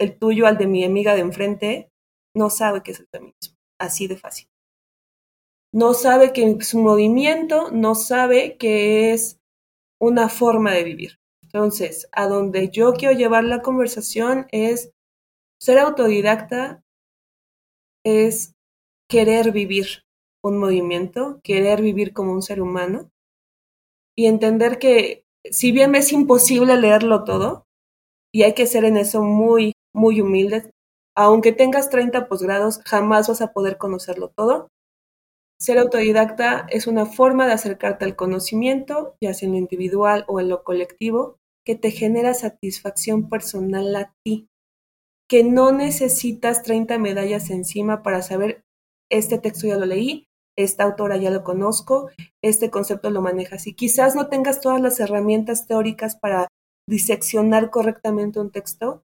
el 0.00 0.18
tuyo 0.18 0.46
al 0.46 0.56
de 0.56 0.66
mi 0.66 0.82
amiga 0.84 1.14
de 1.14 1.20
enfrente, 1.20 1.90
no 2.34 2.50
sabe 2.50 2.82
qué 2.82 2.92
es 2.92 3.00
el 3.00 3.08
feminismo. 3.08 3.56
Así 3.78 4.08
de 4.08 4.16
fácil. 4.16 4.48
No 5.72 5.94
sabe 5.94 6.32
que 6.32 6.50
es 6.50 6.74
un 6.74 6.82
movimiento, 6.82 7.70
no 7.70 7.94
sabe 7.94 8.56
que 8.56 9.12
es 9.12 9.38
una 10.00 10.28
forma 10.28 10.72
de 10.72 10.84
vivir. 10.84 11.18
Entonces, 11.42 12.08
a 12.12 12.26
donde 12.26 12.70
yo 12.70 12.94
quiero 12.94 13.14
llevar 13.14 13.44
la 13.44 13.62
conversación 13.62 14.46
es 14.50 14.92
ser 15.60 15.78
autodidacta, 15.78 16.82
es 18.04 18.54
querer 19.08 19.52
vivir 19.52 20.04
un 20.42 20.58
movimiento, 20.58 21.40
querer 21.44 21.82
vivir 21.82 22.12
como 22.12 22.32
un 22.32 22.42
ser 22.42 22.62
humano 22.62 23.10
y 24.16 24.26
entender 24.26 24.78
que 24.78 25.24
si 25.50 25.72
bien 25.72 25.94
es 25.94 26.12
imposible 26.12 26.76
leerlo 26.76 27.24
todo, 27.24 27.66
y 28.32 28.44
hay 28.44 28.54
que 28.54 28.66
ser 28.66 28.84
en 28.84 28.96
eso 28.96 29.22
muy, 29.22 29.72
muy 29.94 30.20
humildes, 30.20 30.70
aunque 31.16 31.52
tengas 31.52 31.90
30 31.90 32.28
posgrados, 32.28 32.80
jamás 32.84 33.28
vas 33.28 33.40
a 33.40 33.52
poder 33.52 33.78
conocerlo 33.78 34.32
todo. 34.36 34.68
Ser 35.58 35.78
autodidacta 35.78 36.66
es 36.70 36.86
una 36.86 37.04
forma 37.04 37.46
de 37.46 37.52
acercarte 37.52 38.04
al 38.04 38.16
conocimiento, 38.16 39.16
ya 39.20 39.34
sea 39.34 39.46
en 39.46 39.52
lo 39.52 39.58
individual 39.58 40.24
o 40.28 40.40
en 40.40 40.48
lo 40.48 40.64
colectivo, 40.64 41.36
que 41.66 41.74
te 41.74 41.90
genera 41.90 42.32
satisfacción 42.32 43.28
personal 43.28 43.94
a 43.94 44.14
ti, 44.24 44.48
que 45.28 45.44
no 45.44 45.72
necesitas 45.72 46.62
30 46.62 46.98
medallas 46.98 47.50
encima 47.50 48.02
para 48.02 48.22
saber, 48.22 48.62
este 49.10 49.38
texto 49.38 49.66
ya 49.66 49.76
lo 49.76 49.86
leí, 49.86 50.26
esta 50.56 50.84
autora 50.84 51.16
ya 51.16 51.30
lo 51.30 51.44
conozco, 51.44 52.10
este 52.42 52.70
concepto 52.70 53.10
lo 53.10 53.22
manejas 53.22 53.66
y 53.66 53.74
quizás 53.74 54.14
no 54.14 54.28
tengas 54.28 54.60
todas 54.60 54.80
las 54.80 54.98
herramientas 55.00 55.66
teóricas 55.66 56.16
para 56.16 56.48
diseccionar 56.88 57.70
correctamente 57.70 58.40
un 58.40 58.50
texto, 58.50 59.02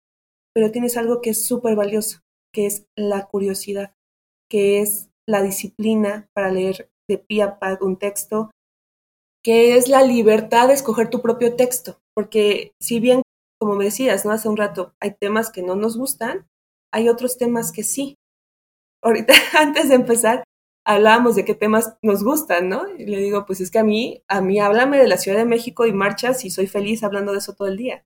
pero 0.53 0.71
tienes 0.71 0.97
algo 0.97 1.21
que 1.21 1.31
es 1.31 1.45
súper 1.45 1.75
valioso, 1.75 2.19
que 2.53 2.65
es 2.65 2.85
la 2.95 3.27
curiosidad, 3.27 3.93
que 4.49 4.81
es 4.81 5.09
la 5.27 5.41
disciplina 5.41 6.29
para 6.33 6.51
leer 6.51 6.89
de 7.07 7.17
pie 7.17 7.43
a 7.43 7.59
pa 7.59 7.77
un 7.81 7.97
texto, 7.97 8.51
que 9.43 9.75
es 9.75 9.87
la 9.87 10.03
libertad 10.03 10.67
de 10.67 10.73
escoger 10.73 11.09
tu 11.09 11.21
propio 11.21 11.55
texto, 11.55 11.99
porque 12.15 12.73
si 12.79 12.99
bien, 12.99 13.21
como 13.59 13.75
me 13.75 13.85
decías, 13.85 14.25
¿no? 14.25 14.31
Hace 14.31 14.49
un 14.49 14.57
rato, 14.57 14.93
hay 14.99 15.15
temas 15.19 15.51
que 15.51 15.63
no 15.63 15.75
nos 15.75 15.97
gustan, 15.97 16.47
hay 16.93 17.09
otros 17.09 17.37
temas 17.37 17.71
que 17.71 17.83
sí. 17.83 18.17
Ahorita, 19.03 19.33
antes 19.59 19.89
de 19.89 19.95
empezar, 19.95 20.43
hablábamos 20.85 21.35
de 21.35 21.45
qué 21.45 21.55
temas 21.55 21.97
nos 22.01 22.23
gustan, 22.23 22.69
¿no? 22.69 22.87
Y 22.97 23.05
le 23.05 23.17
digo, 23.17 23.45
pues 23.45 23.61
es 23.61 23.71
que 23.71 23.79
a 23.79 23.83
mí, 23.83 24.23
a 24.27 24.41
mí 24.41 24.59
háblame 24.59 24.97
de 24.97 25.07
la 25.07 25.17
Ciudad 25.17 25.37
de 25.37 25.45
México 25.45 25.85
y 25.85 25.93
marchas 25.93 26.45
y 26.45 26.49
soy 26.49 26.67
feliz 26.67 27.03
hablando 27.03 27.31
de 27.31 27.39
eso 27.39 27.53
todo 27.53 27.67
el 27.67 27.77
día. 27.77 28.05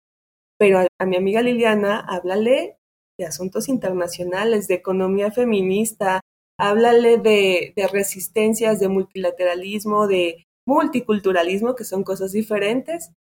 Pero 0.58 0.80
a, 1.00 1.06
mi 1.06 1.18
amiga 1.18 1.42
Liliana, 1.42 2.00
háblale 2.00 2.78
de 3.18 3.26
asuntos 3.26 3.70
internacionales, 3.70 4.68
de 4.68 4.76
economía 4.76 5.32
feminista, 5.32 6.22
háblale 6.58 7.18
de, 7.18 7.74
de 7.76 7.88
resistencias, 7.88 8.80
de 8.80 8.88
multilateralismo, 8.88 10.08
de 10.08 10.46
multiculturalismo, 10.68 11.76
que 11.76 11.84
son 11.84 12.04
cosas 12.04 12.32
diferentes, 12.32 13.12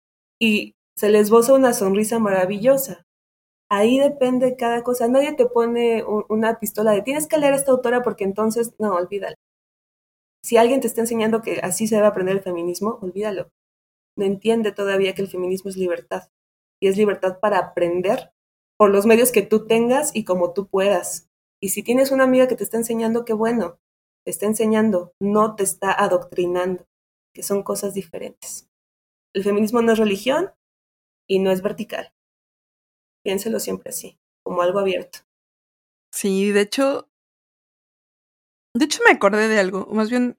y 0.40 0.74
se 0.96 1.10
les 1.10 1.30
boza 1.30 1.54
una 1.54 1.72
sonrisa 1.72 2.18
maravillosa. 2.18 3.04
Ahí 3.70 3.98
depende 3.98 4.56
cada 4.56 4.82
cosa. 4.82 5.08
Nadie 5.08 5.32
te 5.34 5.46
pone 5.46 6.04
una 6.28 6.58
pistola 6.60 6.92
de 6.92 7.02
tienes 7.02 7.26
que 7.26 7.38
leer 7.38 7.54
a 7.54 7.56
esta 7.56 7.72
autora 7.72 8.02
porque 8.02 8.24
entonces, 8.24 8.74
no, 8.78 8.94
olvídalo. 8.94 9.36
Si 10.44 10.56
alguien 10.56 10.80
te 10.80 10.86
está 10.86 11.00
enseñando 11.00 11.42
que 11.42 11.58
así 11.60 11.88
se 11.88 11.96
debe 11.96 12.06
aprender 12.06 12.36
el 12.36 12.42
feminismo, 12.42 12.98
olvídalo. 13.00 13.50
No 14.16 14.24
entiende 14.24 14.72
todavía 14.72 15.14
que 15.14 15.22
el 15.22 15.28
feminismo 15.28 15.70
es 15.70 15.76
libertad. 15.76 16.28
Y 16.80 16.88
es 16.88 16.96
libertad 16.96 17.38
para 17.40 17.58
aprender 17.58 18.32
por 18.76 18.90
los 18.90 19.06
medios 19.06 19.32
que 19.32 19.42
tú 19.42 19.66
tengas 19.66 20.14
y 20.14 20.24
como 20.24 20.52
tú 20.52 20.68
puedas. 20.68 21.30
Y 21.60 21.70
si 21.70 21.82
tienes 21.82 22.10
una 22.10 22.24
amiga 22.24 22.48
que 22.48 22.56
te 22.56 22.64
está 22.64 22.76
enseñando, 22.76 23.24
qué 23.24 23.32
bueno, 23.32 23.78
te 24.24 24.30
está 24.30 24.46
enseñando, 24.46 25.14
no 25.20 25.56
te 25.56 25.62
está 25.62 25.92
adoctrinando, 25.92 26.86
que 27.34 27.42
son 27.42 27.62
cosas 27.62 27.94
diferentes. 27.94 28.68
El 29.34 29.44
feminismo 29.44 29.82
no 29.82 29.92
es 29.92 29.98
religión 29.98 30.52
y 31.28 31.38
no 31.38 31.50
es 31.50 31.62
vertical. 31.62 32.12
Piénselo 33.24 33.60
siempre 33.60 33.90
así, 33.90 34.18
como 34.42 34.62
algo 34.62 34.78
abierto. 34.78 35.20
Sí, 36.12 36.52
de 36.52 36.60
hecho, 36.60 37.08
de 38.74 38.84
hecho 38.84 39.02
me 39.04 39.12
acordé 39.12 39.48
de 39.48 39.58
algo, 39.58 39.86
más 39.86 40.10
bien 40.10 40.38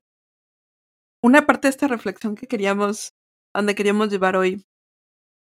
una 1.24 1.48
parte 1.48 1.67
de 1.67 1.71
esta 1.71 1.88
reflexión 1.88 2.36
que 2.36 2.48
queríamos, 2.48 3.15
donde 3.54 3.74
queríamos 3.74 4.10
llevar 4.10 4.36
hoy 4.38 4.63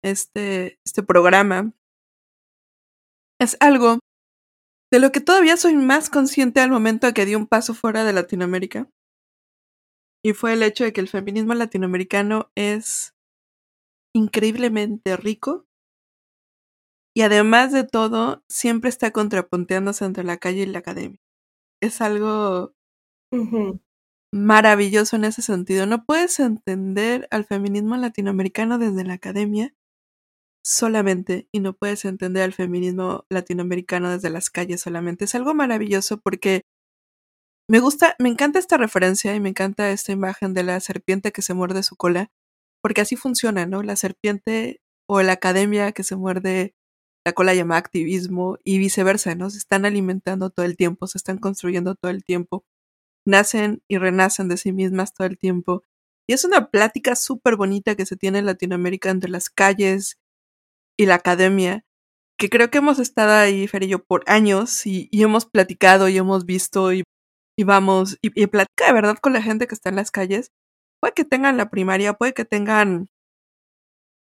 este, 0.03 0.79
este 0.85 1.03
programa, 1.03 1.73
es 3.39 3.57
algo 3.59 3.99
de 4.91 4.99
lo 4.99 5.11
que 5.11 5.21
todavía 5.21 5.55
soy 5.57 5.75
más 5.75 6.09
consciente 6.09 6.61
al 6.61 6.71
momento 6.71 7.07
de 7.07 7.13
que 7.13 7.25
di 7.25 7.35
un 7.35 7.47
paso 7.47 7.73
fuera 7.73 8.03
de 8.03 8.13
Latinoamérica. 8.13 8.89
Y 10.23 10.33
fue 10.33 10.53
el 10.53 10.63
hecho 10.63 10.83
de 10.83 10.91
que 10.91 10.99
el 10.99 11.07
feminismo 11.07 11.53
latinoamericano 11.53 12.51
es 12.55 13.13
increíblemente 14.13 15.15
rico 15.15 15.65
y 17.15 17.21
además 17.21 17.71
de 17.71 17.83
todo 17.83 18.43
siempre 18.49 18.89
está 18.89 19.11
contrapunteándose 19.11 20.05
entre 20.05 20.23
la 20.23 20.37
calle 20.37 20.63
y 20.63 20.65
la 20.65 20.79
academia. 20.79 21.19
Es 21.81 22.01
algo 22.01 22.73
maravilloso 24.33 25.15
en 25.15 25.25
ese 25.25 25.41
sentido. 25.41 25.85
No 25.85 26.05
puedes 26.05 26.39
entender 26.39 27.27
al 27.31 27.45
feminismo 27.45 27.95
latinoamericano 27.95 28.77
desde 28.77 29.05
la 29.05 29.13
academia 29.13 29.73
solamente 30.63 31.47
y 31.51 31.59
no 31.61 31.73
puedes 31.73 32.05
entender 32.05 32.43
al 32.43 32.53
feminismo 32.53 33.25
latinoamericano 33.29 34.11
desde 34.11 34.29
las 34.29 34.49
calles 34.49 34.81
solamente. 34.81 35.25
Es 35.25 35.35
algo 35.35 35.53
maravilloso 35.53 36.19
porque 36.19 36.63
me 37.69 37.79
gusta, 37.79 38.15
me 38.19 38.29
encanta 38.29 38.59
esta 38.59 38.77
referencia 38.77 39.35
y 39.35 39.39
me 39.39 39.49
encanta 39.49 39.91
esta 39.91 40.11
imagen 40.11 40.53
de 40.55 40.63
la 40.63 40.79
serpiente 40.79 41.31
que 41.31 41.43
se 41.43 41.53
muerde 41.53 41.83
su 41.83 41.95
cola, 41.95 42.31
porque 42.81 43.01
así 43.01 43.15
funciona, 43.15 43.65
¿no? 43.67 43.83
La 43.83 43.95
serpiente 43.95 44.81
o 45.07 45.21
la 45.21 45.33
academia 45.33 45.91
que 45.91 46.03
se 46.03 46.15
muerde 46.15 46.73
la 47.25 47.33
cola 47.33 47.53
llama 47.53 47.77
activismo 47.77 48.57
y 48.63 48.79
viceversa, 48.79 49.35
¿no? 49.35 49.49
Se 49.51 49.59
están 49.59 49.85
alimentando 49.85 50.49
todo 50.49 50.65
el 50.65 50.77
tiempo, 50.77 51.07
se 51.07 51.17
están 51.19 51.37
construyendo 51.37 51.95
todo 51.95 52.11
el 52.11 52.23
tiempo, 52.23 52.65
nacen 53.25 53.83
y 53.87 53.97
renacen 53.97 54.49
de 54.49 54.57
sí 54.57 54.73
mismas 54.73 55.13
todo 55.13 55.27
el 55.27 55.37
tiempo. 55.37 55.83
Y 56.27 56.33
es 56.33 56.45
una 56.45 56.71
plática 56.71 57.15
súper 57.15 57.55
bonita 57.55 57.95
que 57.95 58.05
se 58.05 58.17
tiene 58.17 58.39
en 58.39 58.47
Latinoamérica 58.47 59.11
entre 59.11 59.31
las 59.31 59.49
calles 59.49 60.18
y 60.99 61.05
la 61.05 61.15
academia, 61.15 61.85
que 62.37 62.49
creo 62.49 62.69
que 62.69 62.79
hemos 62.79 62.99
estado 62.99 63.31
ahí, 63.31 63.67
Fer 63.67 63.83
y 63.83 63.87
yo, 63.87 64.03
por 64.03 64.23
años 64.27 64.85
y, 64.85 65.09
hemos 65.13 65.45
platicado 65.45 66.09
y 66.09 66.17
hemos 66.17 66.45
visto 66.45 66.91
y, 66.93 67.03
vamos 67.63 68.17
y, 68.21 68.31
y 68.41 68.47
platica 68.47 68.87
de 68.87 68.93
verdad 68.93 69.17
con 69.21 69.33
la 69.33 69.41
gente 69.41 69.67
que 69.67 69.75
está 69.75 69.89
en 69.89 69.95
las 69.95 70.11
calles. 70.11 70.51
Puede 71.01 71.13
que 71.13 71.25
tengan 71.25 71.57
la 71.57 71.69
primaria, 71.69 72.13
puede 72.13 72.33
que 72.33 72.43
tengan 72.43 73.07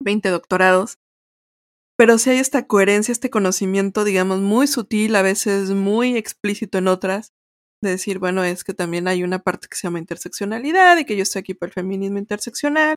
20 0.00 0.28
doctorados, 0.28 0.98
pero 1.98 2.18
si 2.18 2.30
hay 2.30 2.38
esta 2.38 2.66
coherencia, 2.68 3.12
este 3.12 3.30
conocimiento, 3.30 4.04
digamos, 4.04 4.40
muy 4.40 4.68
sutil, 4.68 5.16
a 5.16 5.22
veces 5.22 5.70
muy 5.70 6.16
explícito 6.16 6.78
en 6.78 6.88
otras, 6.88 7.32
de 7.82 7.90
decir, 7.90 8.20
bueno, 8.20 8.44
es 8.44 8.62
que 8.62 8.74
también 8.74 9.08
hay 9.08 9.24
una 9.24 9.40
parte 9.40 9.66
que 9.68 9.76
se 9.76 9.88
llama 9.88 9.98
interseccionalidad 9.98 10.98
y 10.98 11.04
que 11.04 11.16
yo 11.16 11.24
estoy 11.24 11.40
aquí 11.40 11.54
por 11.54 11.68
el 11.68 11.74
feminismo 11.74 12.18
interseccional, 12.18 12.94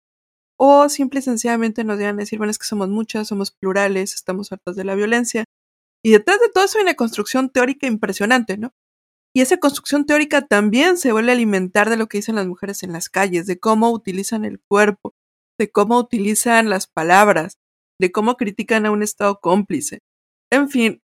o 0.57 0.89
simple 0.89 1.19
y 1.19 1.23
sencillamente 1.23 1.83
nos 1.83 1.97
digan 1.97 2.17
decir, 2.17 2.37
bueno, 2.37 2.51
es 2.51 2.57
que 2.57 2.65
somos 2.65 2.89
muchas, 2.89 3.27
somos 3.27 3.51
plurales, 3.51 4.13
estamos 4.13 4.51
hartas 4.51 4.75
de 4.75 4.83
la 4.83 4.95
violencia. 4.95 5.45
Y 6.03 6.11
detrás 6.11 6.39
de 6.39 6.49
todo 6.49 6.65
eso 6.65 6.77
hay 6.77 6.83
una 6.83 6.95
construcción 6.95 7.49
teórica 7.49 7.87
impresionante, 7.87 8.57
¿no? 8.57 8.73
Y 9.35 9.41
esa 9.41 9.57
construcción 9.57 10.05
teórica 10.05 10.45
también 10.45 10.97
se 10.97 11.11
vuelve 11.11 11.31
a 11.31 11.33
alimentar 11.33 11.89
de 11.89 11.97
lo 11.97 12.07
que 12.07 12.19
dicen 12.19 12.35
las 12.35 12.47
mujeres 12.47 12.83
en 12.83 12.93
las 12.93 13.09
calles, 13.09 13.47
de 13.47 13.59
cómo 13.59 13.91
utilizan 13.91 14.45
el 14.45 14.59
cuerpo, 14.59 15.15
de 15.57 15.71
cómo 15.71 15.97
utilizan 15.97 16.69
las 16.69 16.87
palabras, 16.87 17.57
de 17.99 18.11
cómo 18.11 18.37
critican 18.37 18.85
a 18.85 18.91
un 18.91 19.01
Estado 19.01 19.39
cómplice. 19.39 19.99
En 20.51 20.69
fin, 20.69 21.01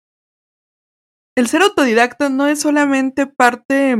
el 1.36 1.48
ser 1.48 1.62
autodidacta 1.64 2.30
no 2.30 2.48
es 2.48 2.60
solamente 2.60 3.26
parte, 3.26 3.96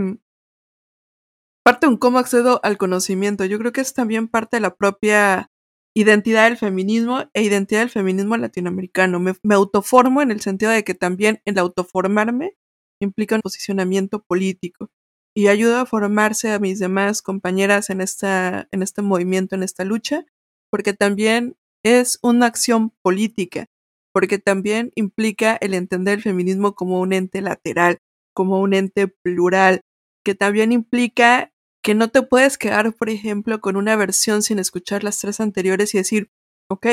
parte 1.64 1.88
un 1.88 1.98
cómo 1.98 2.20
accedo 2.20 2.60
al 2.64 2.78
conocimiento, 2.78 3.46
yo 3.46 3.60
creo 3.60 3.72
que 3.72 3.82
es 3.82 3.94
también 3.94 4.28
parte 4.28 4.58
de 4.58 4.62
la 4.62 4.76
propia 4.76 5.52
identidad 5.96 6.46
del 6.46 6.58
feminismo 6.58 7.30
e 7.34 7.44
identidad 7.44 7.82
del 7.82 7.90
feminismo 7.90 8.38
latinoamericano. 8.38 9.20
Me, 9.20 9.34
me 9.44 9.56
autoformo 9.56 10.22
en 10.22 10.32
el 10.32 10.42
sentido 10.42 10.72
de 10.72 10.84
que 10.84 10.94
también 10.94 11.42
el 11.46 11.58
autoformarme 11.58 12.56
implica 13.02 13.36
un 13.36 13.42
posicionamiento 13.42 14.24
político 14.24 14.90
y 15.36 15.48
ayuda 15.48 15.82
a 15.82 15.86
formarse 15.86 16.52
a 16.52 16.60
mis 16.60 16.80
demás 16.80 17.22
compañeras 17.22 17.90
en, 17.90 18.02
esta, 18.02 18.68
en 18.72 18.82
este 18.82 19.02
movimiento, 19.02 19.56
en 19.56 19.64
esta 19.64 19.86
lucha, 19.86 20.26
porque 20.72 20.94
también 20.94 21.56
es 21.84 22.20
una 22.22 22.48
acción 22.48 22.92
política, 23.02 23.68
porque 24.14 24.38
también 24.38 24.92
implica 24.96 25.58
el 25.62 25.74
entender 25.74 26.16
el 26.16 26.24
feminismo 26.24 26.76
como 26.76 27.00
un 27.00 27.14
ente 27.14 27.42
lateral, 27.42 28.00
como 28.34 28.60
un 28.60 28.74
ente 28.74 29.08
plural, 29.08 29.82
que 30.30 30.36
también 30.36 30.72
implica 30.72 31.52
que 31.84 31.96
no 31.96 32.10
te 32.10 32.22
puedes 32.22 32.60
quedar, 32.60 32.94
por 32.94 33.10
ejemplo, 33.10 33.62
con 33.62 33.76
una 33.78 33.96
versión 33.96 34.44
sin 34.44 34.60
escuchar 34.60 35.04
las 35.04 35.18
tres 35.18 35.40
anteriores 35.40 35.96
y 35.96 35.98
decir, 35.98 36.30
ok, 36.70 36.86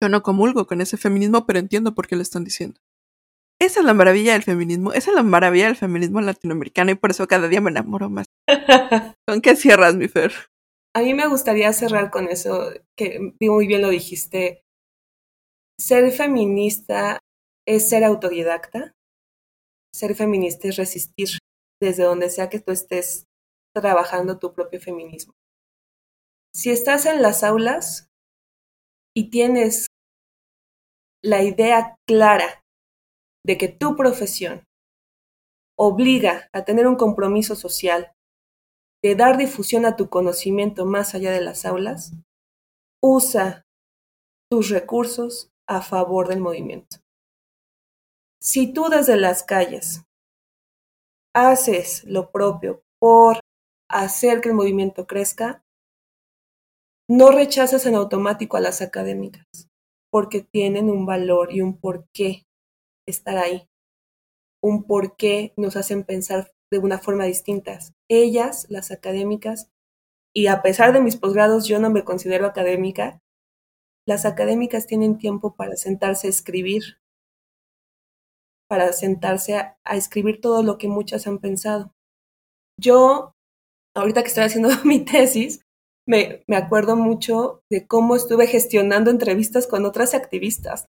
yo 0.00 0.08
no 0.08 0.22
comulgo 0.22 0.68
con 0.68 0.80
ese 0.80 0.96
feminismo, 0.96 1.46
pero 1.46 1.58
entiendo 1.58 1.92
por 1.92 2.06
qué 2.06 2.14
lo 2.14 2.22
están 2.22 2.44
diciendo. 2.44 2.80
Esa 3.60 3.80
es 3.80 3.86
la 3.86 3.92
maravilla 3.92 4.34
del 4.34 4.44
feminismo, 4.44 4.92
esa 4.92 5.10
es 5.10 5.16
la 5.16 5.24
maravilla 5.24 5.66
del 5.66 5.74
feminismo 5.74 6.20
latinoamericano 6.20 6.92
y 6.92 6.94
por 6.94 7.10
eso 7.10 7.26
cada 7.26 7.48
día 7.48 7.60
me 7.60 7.70
enamoro 7.70 8.08
más. 8.08 8.26
¿Con 9.26 9.40
qué 9.40 9.56
cierras, 9.56 9.96
mi 9.96 10.06
Fer? 10.06 10.32
A 10.94 11.00
mí 11.00 11.12
me 11.12 11.26
gustaría 11.26 11.72
cerrar 11.72 12.12
con 12.12 12.28
eso, 12.28 12.70
que 12.96 13.34
muy 13.40 13.66
bien 13.66 13.82
lo 13.82 13.88
dijiste. 13.88 14.62
Ser 15.76 16.12
feminista 16.12 17.18
es 17.66 17.88
ser 17.88 18.04
autodidacta. 18.04 18.92
Ser 19.92 20.14
feminista 20.14 20.68
es 20.68 20.76
resistir 20.76 21.39
desde 21.80 22.04
donde 22.04 22.30
sea 22.30 22.48
que 22.48 22.60
tú 22.60 22.72
estés 22.72 23.26
trabajando 23.74 24.38
tu 24.38 24.52
propio 24.52 24.80
feminismo. 24.80 25.34
Si 26.52 26.70
estás 26.70 27.06
en 27.06 27.22
las 27.22 27.44
aulas 27.44 28.08
y 29.14 29.30
tienes 29.30 29.86
la 31.22 31.42
idea 31.42 31.96
clara 32.06 32.64
de 33.46 33.56
que 33.56 33.68
tu 33.68 33.96
profesión 33.96 34.64
obliga 35.78 36.48
a 36.52 36.64
tener 36.64 36.86
un 36.86 36.96
compromiso 36.96 37.54
social, 37.54 38.12
de 39.02 39.14
dar 39.14 39.38
difusión 39.38 39.86
a 39.86 39.96
tu 39.96 40.10
conocimiento 40.10 40.84
más 40.84 41.14
allá 41.14 41.32
de 41.32 41.40
las 41.40 41.64
aulas, 41.64 42.12
usa 43.02 43.64
tus 44.50 44.68
recursos 44.68 45.50
a 45.66 45.80
favor 45.80 46.28
del 46.28 46.40
movimiento. 46.40 46.98
Si 48.42 48.72
tú 48.72 48.88
desde 48.90 49.16
las 49.16 49.42
calles 49.42 50.02
haces 51.34 52.04
lo 52.04 52.30
propio 52.30 52.82
por 52.98 53.40
hacer 53.88 54.40
que 54.40 54.50
el 54.50 54.54
movimiento 54.54 55.06
crezca, 55.06 55.64
no 57.08 57.30
rechaces 57.30 57.86
en 57.86 57.96
automático 57.96 58.56
a 58.56 58.60
las 58.60 58.82
académicas, 58.82 59.46
porque 60.10 60.42
tienen 60.42 60.90
un 60.90 61.06
valor 61.06 61.52
y 61.52 61.60
un 61.60 61.78
porqué 61.78 62.44
estar 63.08 63.36
ahí, 63.36 63.68
un 64.62 64.84
por 64.84 65.16
qué 65.16 65.52
nos 65.56 65.76
hacen 65.76 66.04
pensar 66.04 66.52
de 66.70 66.78
una 66.78 66.98
forma 66.98 67.24
distinta. 67.24 67.78
Ellas, 68.08 68.66
las 68.68 68.92
académicas, 68.92 69.70
y 70.32 70.46
a 70.46 70.62
pesar 70.62 70.92
de 70.92 71.00
mis 71.00 71.16
posgrados 71.16 71.66
yo 71.66 71.80
no 71.80 71.90
me 71.90 72.04
considero 72.04 72.46
académica, 72.46 73.20
las 74.06 74.24
académicas 74.24 74.86
tienen 74.86 75.18
tiempo 75.18 75.56
para 75.56 75.76
sentarse 75.76 76.28
a 76.28 76.30
escribir, 76.30 76.99
para 78.70 78.92
sentarse 78.92 79.56
a, 79.56 79.76
escribir 79.96 80.40
todo 80.40 80.62
lo 80.62 80.78
que 80.78 80.86
muchas 80.86 81.26
han 81.26 81.38
pensado. 81.38 81.92
Yo, 82.78 83.34
ahorita 83.96 84.22
que 84.22 84.28
estoy 84.28 84.44
haciendo 84.44 84.68
mi 84.84 85.04
tesis, 85.04 85.66
me, 86.06 86.44
me 86.46 86.54
acuerdo 86.54 86.94
mucho 86.94 87.64
de 87.68 87.88
cómo 87.88 88.14
estuve 88.14 88.46
gestionando 88.46 89.10
entrevistas 89.10 89.66
con 89.66 89.84
otras 89.84 90.14
activistas 90.14 90.86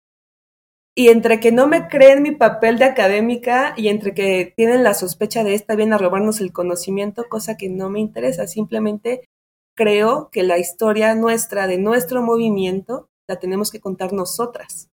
y 0.93 1.07
entre 1.07 1.39
que 1.39 1.53
no 1.53 1.67
me 1.67 1.87
creen 1.87 2.21
mi 2.21 2.31
papel 2.31 2.79
de 2.79 2.83
académica 2.83 3.73
y 3.77 3.87
entre 3.87 4.13
que 4.13 4.53
tienen 4.57 4.83
la 4.83 4.93
sospecha 4.93 5.45
de 5.45 5.53
esta 5.53 5.75
bien 5.75 5.93
a 5.93 5.97
robarnos 5.97 6.41
el 6.41 6.51
conocimiento, 6.51 7.29
cosa 7.29 7.55
que 7.55 7.69
no 7.69 7.89
me 7.89 8.01
interesa, 8.01 8.45
simplemente 8.45 9.29
creo 9.73 10.29
que 10.33 10.43
la 10.43 10.57
historia 10.57 11.15
nuestra 11.15 11.65
de 11.65 11.77
nuestro 11.77 12.21
movimiento 12.21 13.07
la 13.29 13.39
tenemos 13.39 13.71
que 13.71 13.79
contar 13.79 14.11
nosotras. 14.11 14.89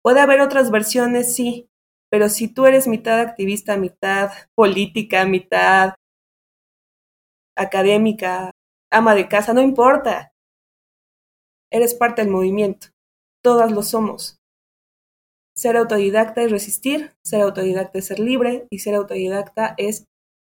Puede 0.00 0.20
haber 0.20 0.40
otras 0.40 0.70
versiones, 0.70 1.34
sí, 1.34 1.68
pero 2.10 2.28
si 2.28 2.48
tú 2.48 2.66
eres 2.66 2.88
mitad 2.88 3.20
activista, 3.20 3.76
mitad 3.76 4.30
política, 4.54 5.24
mitad 5.26 5.94
académica, 7.56 8.50
ama 8.90 9.14
de 9.14 9.28
casa, 9.28 9.52
no 9.52 9.60
importa. 9.60 10.32
Eres 11.70 11.94
parte 11.94 12.22
del 12.22 12.30
movimiento. 12.30 12.88
Todas 13.42 13.70
lo 13.72 13.82
somos. 13.82 14.38
Ser 15.54 15.76
autodidacta 15.76 16.42
es 16.42 16.50
resistir, 16.50 17.12
ser 17.24 17.42
autodidacta 17.42 17.98
es 17.98 18.06
ser 18.06 18.20
libre 18.20 18.66
y 18.70 18.78
ser 18.78 18.94
autodidacta 18.94 19.74
es 19.76 20.04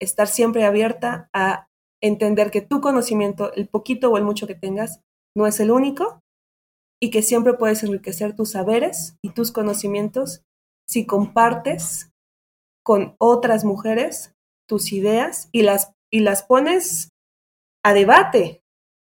estar 0.02 0.28
siempre 0.28 0.64
abierta 0.66 1.30
a 1.34 1.68
entender 2.02 2.52
que 2.52 2.62
tu 2.62 2.82
conocimiento, 2.82 3.54
el 3.54 3.68
poquito 3.68 4.10
o 4.10 4.18
el 4.18 4.24
mucho 4.24 4.48
que 4.48 4.56
tengas, 4.56 5.02
no 5.36 5.46
es 5.46 5.60
el 5.60 5.72
único 5.72 6.22
y 7.02 7.12
que 7.12 7.22
siempre 7.22 7.54
puedes 7.54 7.84
enriquecer 7.84 8.36
tus 8.36 8.52
saberes 8.52 9.18
y 9.22 9.32
tus 9.32 9.52
conocimientos 9.52 10.42
si 10.88 11.06
compartes 11.06 12.10
con 12.84 13.16
otras 13.18 13.64
mujeres 13.64 14.34
tus 14.68 14.92
ideas 14.92 15.50
y 15.52 15.64
las, 15.64 15.94
y 16.12 16.20
las 16.20 16.44
pones 16.44 17.10
a 17.84 17.94
debate. 17.94 18.62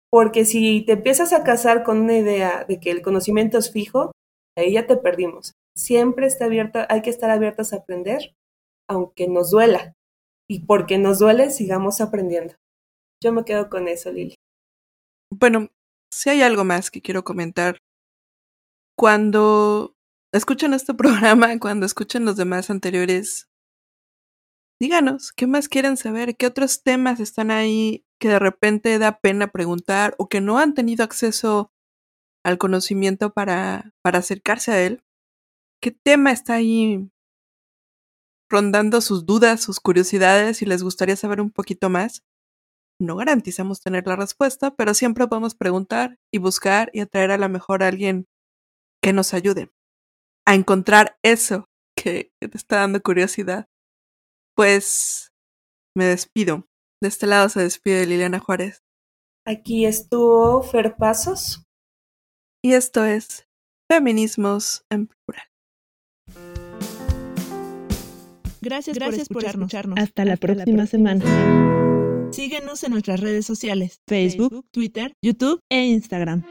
Porque 0.10 0.46
si 0.46 0.86
te 0.86 0.94
empiezas 0.94 1.34
a 1.34 1.44
casar 1.44 1.84
con 1.84 2.00
una 2.00 2.18
idea 2.18 2.64
de 2.64 2.80
que 2.80 2.92
el 2.92 3.02
conocimiento 3.02 3.58
es 3.58 3.72
fijo, 3.72 4.12
ahí 4.58 4.74
ya 4.74 4.88
te 4.88 4.98
perdimos. 4.98 5.54
Siempre 5.76 6.28
está 6.28 6.46
abierta, 6.46 6.88
hay 6.90 7.02
que 7.02 7.10
estar 7.10 7.30
abiertas 7.30 7.74
a 7.74 7.78
aprender, 7.78 8.34
aunque 8.90 9.28
nos 9.28 9.52
duela. 9.52 9.94
Y 10.50 10.66
porque 10.66 10.98
nos 10.98 11.20
duele, 11.20 11.50
sigamos 11.52 12.00
aprendiendo. 12.00 12.56
Yo 13.22 13.34
me 13.34 13.44
quedo 13.44 13.70
con 13.70 13.88
eso, 13.90 14.12
Lili. 14.12 14.36
Bueno, 15.30 15.68
si 16.12 16.30
hay 16.30 16.42
algo 16.42 16.64
más 16.64 16.90
que 16.90 17.02
quiero 17.02 17.24
comentar. 17.24 17.80
Cuando 18.98 19.97
escuchen 20.32 20.74
este 20.74 20.94
programa, 20.94 21.58
cuando 21.60 21.86
escuchen 21.86 22.26
los 22.26 22.38
demás 22.38 22.70
anteriores, 22.70 23.50
díganos, 24.80 25.32
¿qué 25.32 25.48
más 25.48 25.70
quieren 25.70 25.98
saber? 25.98 26.36
¿Qué 26.38 26.48
otros 26.48 26.84
temas 26.84 27.20
están 27.20 27.52
ahí 27.52 28.06
que 28.20 28.30
de 28.30 28.40
repente 28.40 28.98
da 29.00 29.20
pena 29.20 29.48
preguntar 29.48 30.16
o 30.18 30.28
que 30.28 30.42
no 30.42 30.60
han 30.60 30.74
tenido 30.74 31.04
acceso 31.04 31.72
al 32.44 32.58
conocimiento 32.58 33.34
para, 33.34 33.94
para 34.02 34.20
acercarse 34.20 34.72
a 34.72 34.82
él? 34.84 35.04
¿Qué 35.82 35.92
tema 35.92 36.32
está 36.32 36.56
ahí 36.56 37.10
rondando 38.50 39.02
sus 39.02 39.26
dudas, 39.26 39.62
sus 39.62 39.80
curiosidades 39.80 40.62
y 40.62 40.66
les 40.66 40.84
gustaría 40.84 41.16
saber 41.16 41.42
un 41.42 41.52
poquito 41.52 41.90
más? 41.90 42.24
No 43.00 43.16
garantizamos 43.16 43.82
tener 43.82 44.08
la 44.08 44.16
respuesta, 44.16 44.76
pero 44.76 44.96
siempre 44.96 45.28
podemos 45.28 45.54
preguntar 45.54 46.18
y 46.32 46.40
buscar 46.40 46.90
y 46.94 47.02
atraer 47.02 47.32
a 47.32 47.38
lo 47.38 47.48
mejor 47.48 47.84
a 47.84 47.88
alguien 47.88 48.28
que 49.04 49.14
nos 49.14 49.36
ayude 49.36 49.70
a 50.48 50.56
encontrar 50.56 51.18
eso 51.24 51.66
que 51.96 52.32
te 52.40 52.58
está 52.58 52.78
dando 52.78 53.02
curiosidad. 53.02 53.68
Pues 54.56 55.34
me 55.96 56.06
despido. 56.06 56.66
De 57.02 57.10
este 57.10 57.28
lado 57.28 57.50
se 57.50 57.60
despide 57.62 58.08
Liliana 58.08 58.40
Juárez. 58.40 58.82
Aquí 59.46 59.86
estuvo 59.86 60.64
Fer 60.64 60.96
Pasos. 60.96 61.64
Y 62.64 62.74
esto 62.74 63.06
es 63.06 63.46
Feminismos 63.92 64.84
en 64.90 65.08
Plural. 65.08 65.48
Gracias, 68.62 68.98
Gracias 68.98 69.30
por, 69.30 69.44
escucharnos. 69.44 70.00
Hasta, 70.00 70.26
la, 70.26 70.38
próxima 70.38 70.88
semana. 70.88 72.32
Síguenos 72.32 72.84
en 72.84 72.92
nuestras 72.92 73.20
redes 73.20 73.46
sociales, 73.46 74.02
Facebook, 74.08 74.66
Twitter, 74.72 75.14
YouTube 75.24 75.62
e 75.70 75.86
Instagram. 75.86 76.44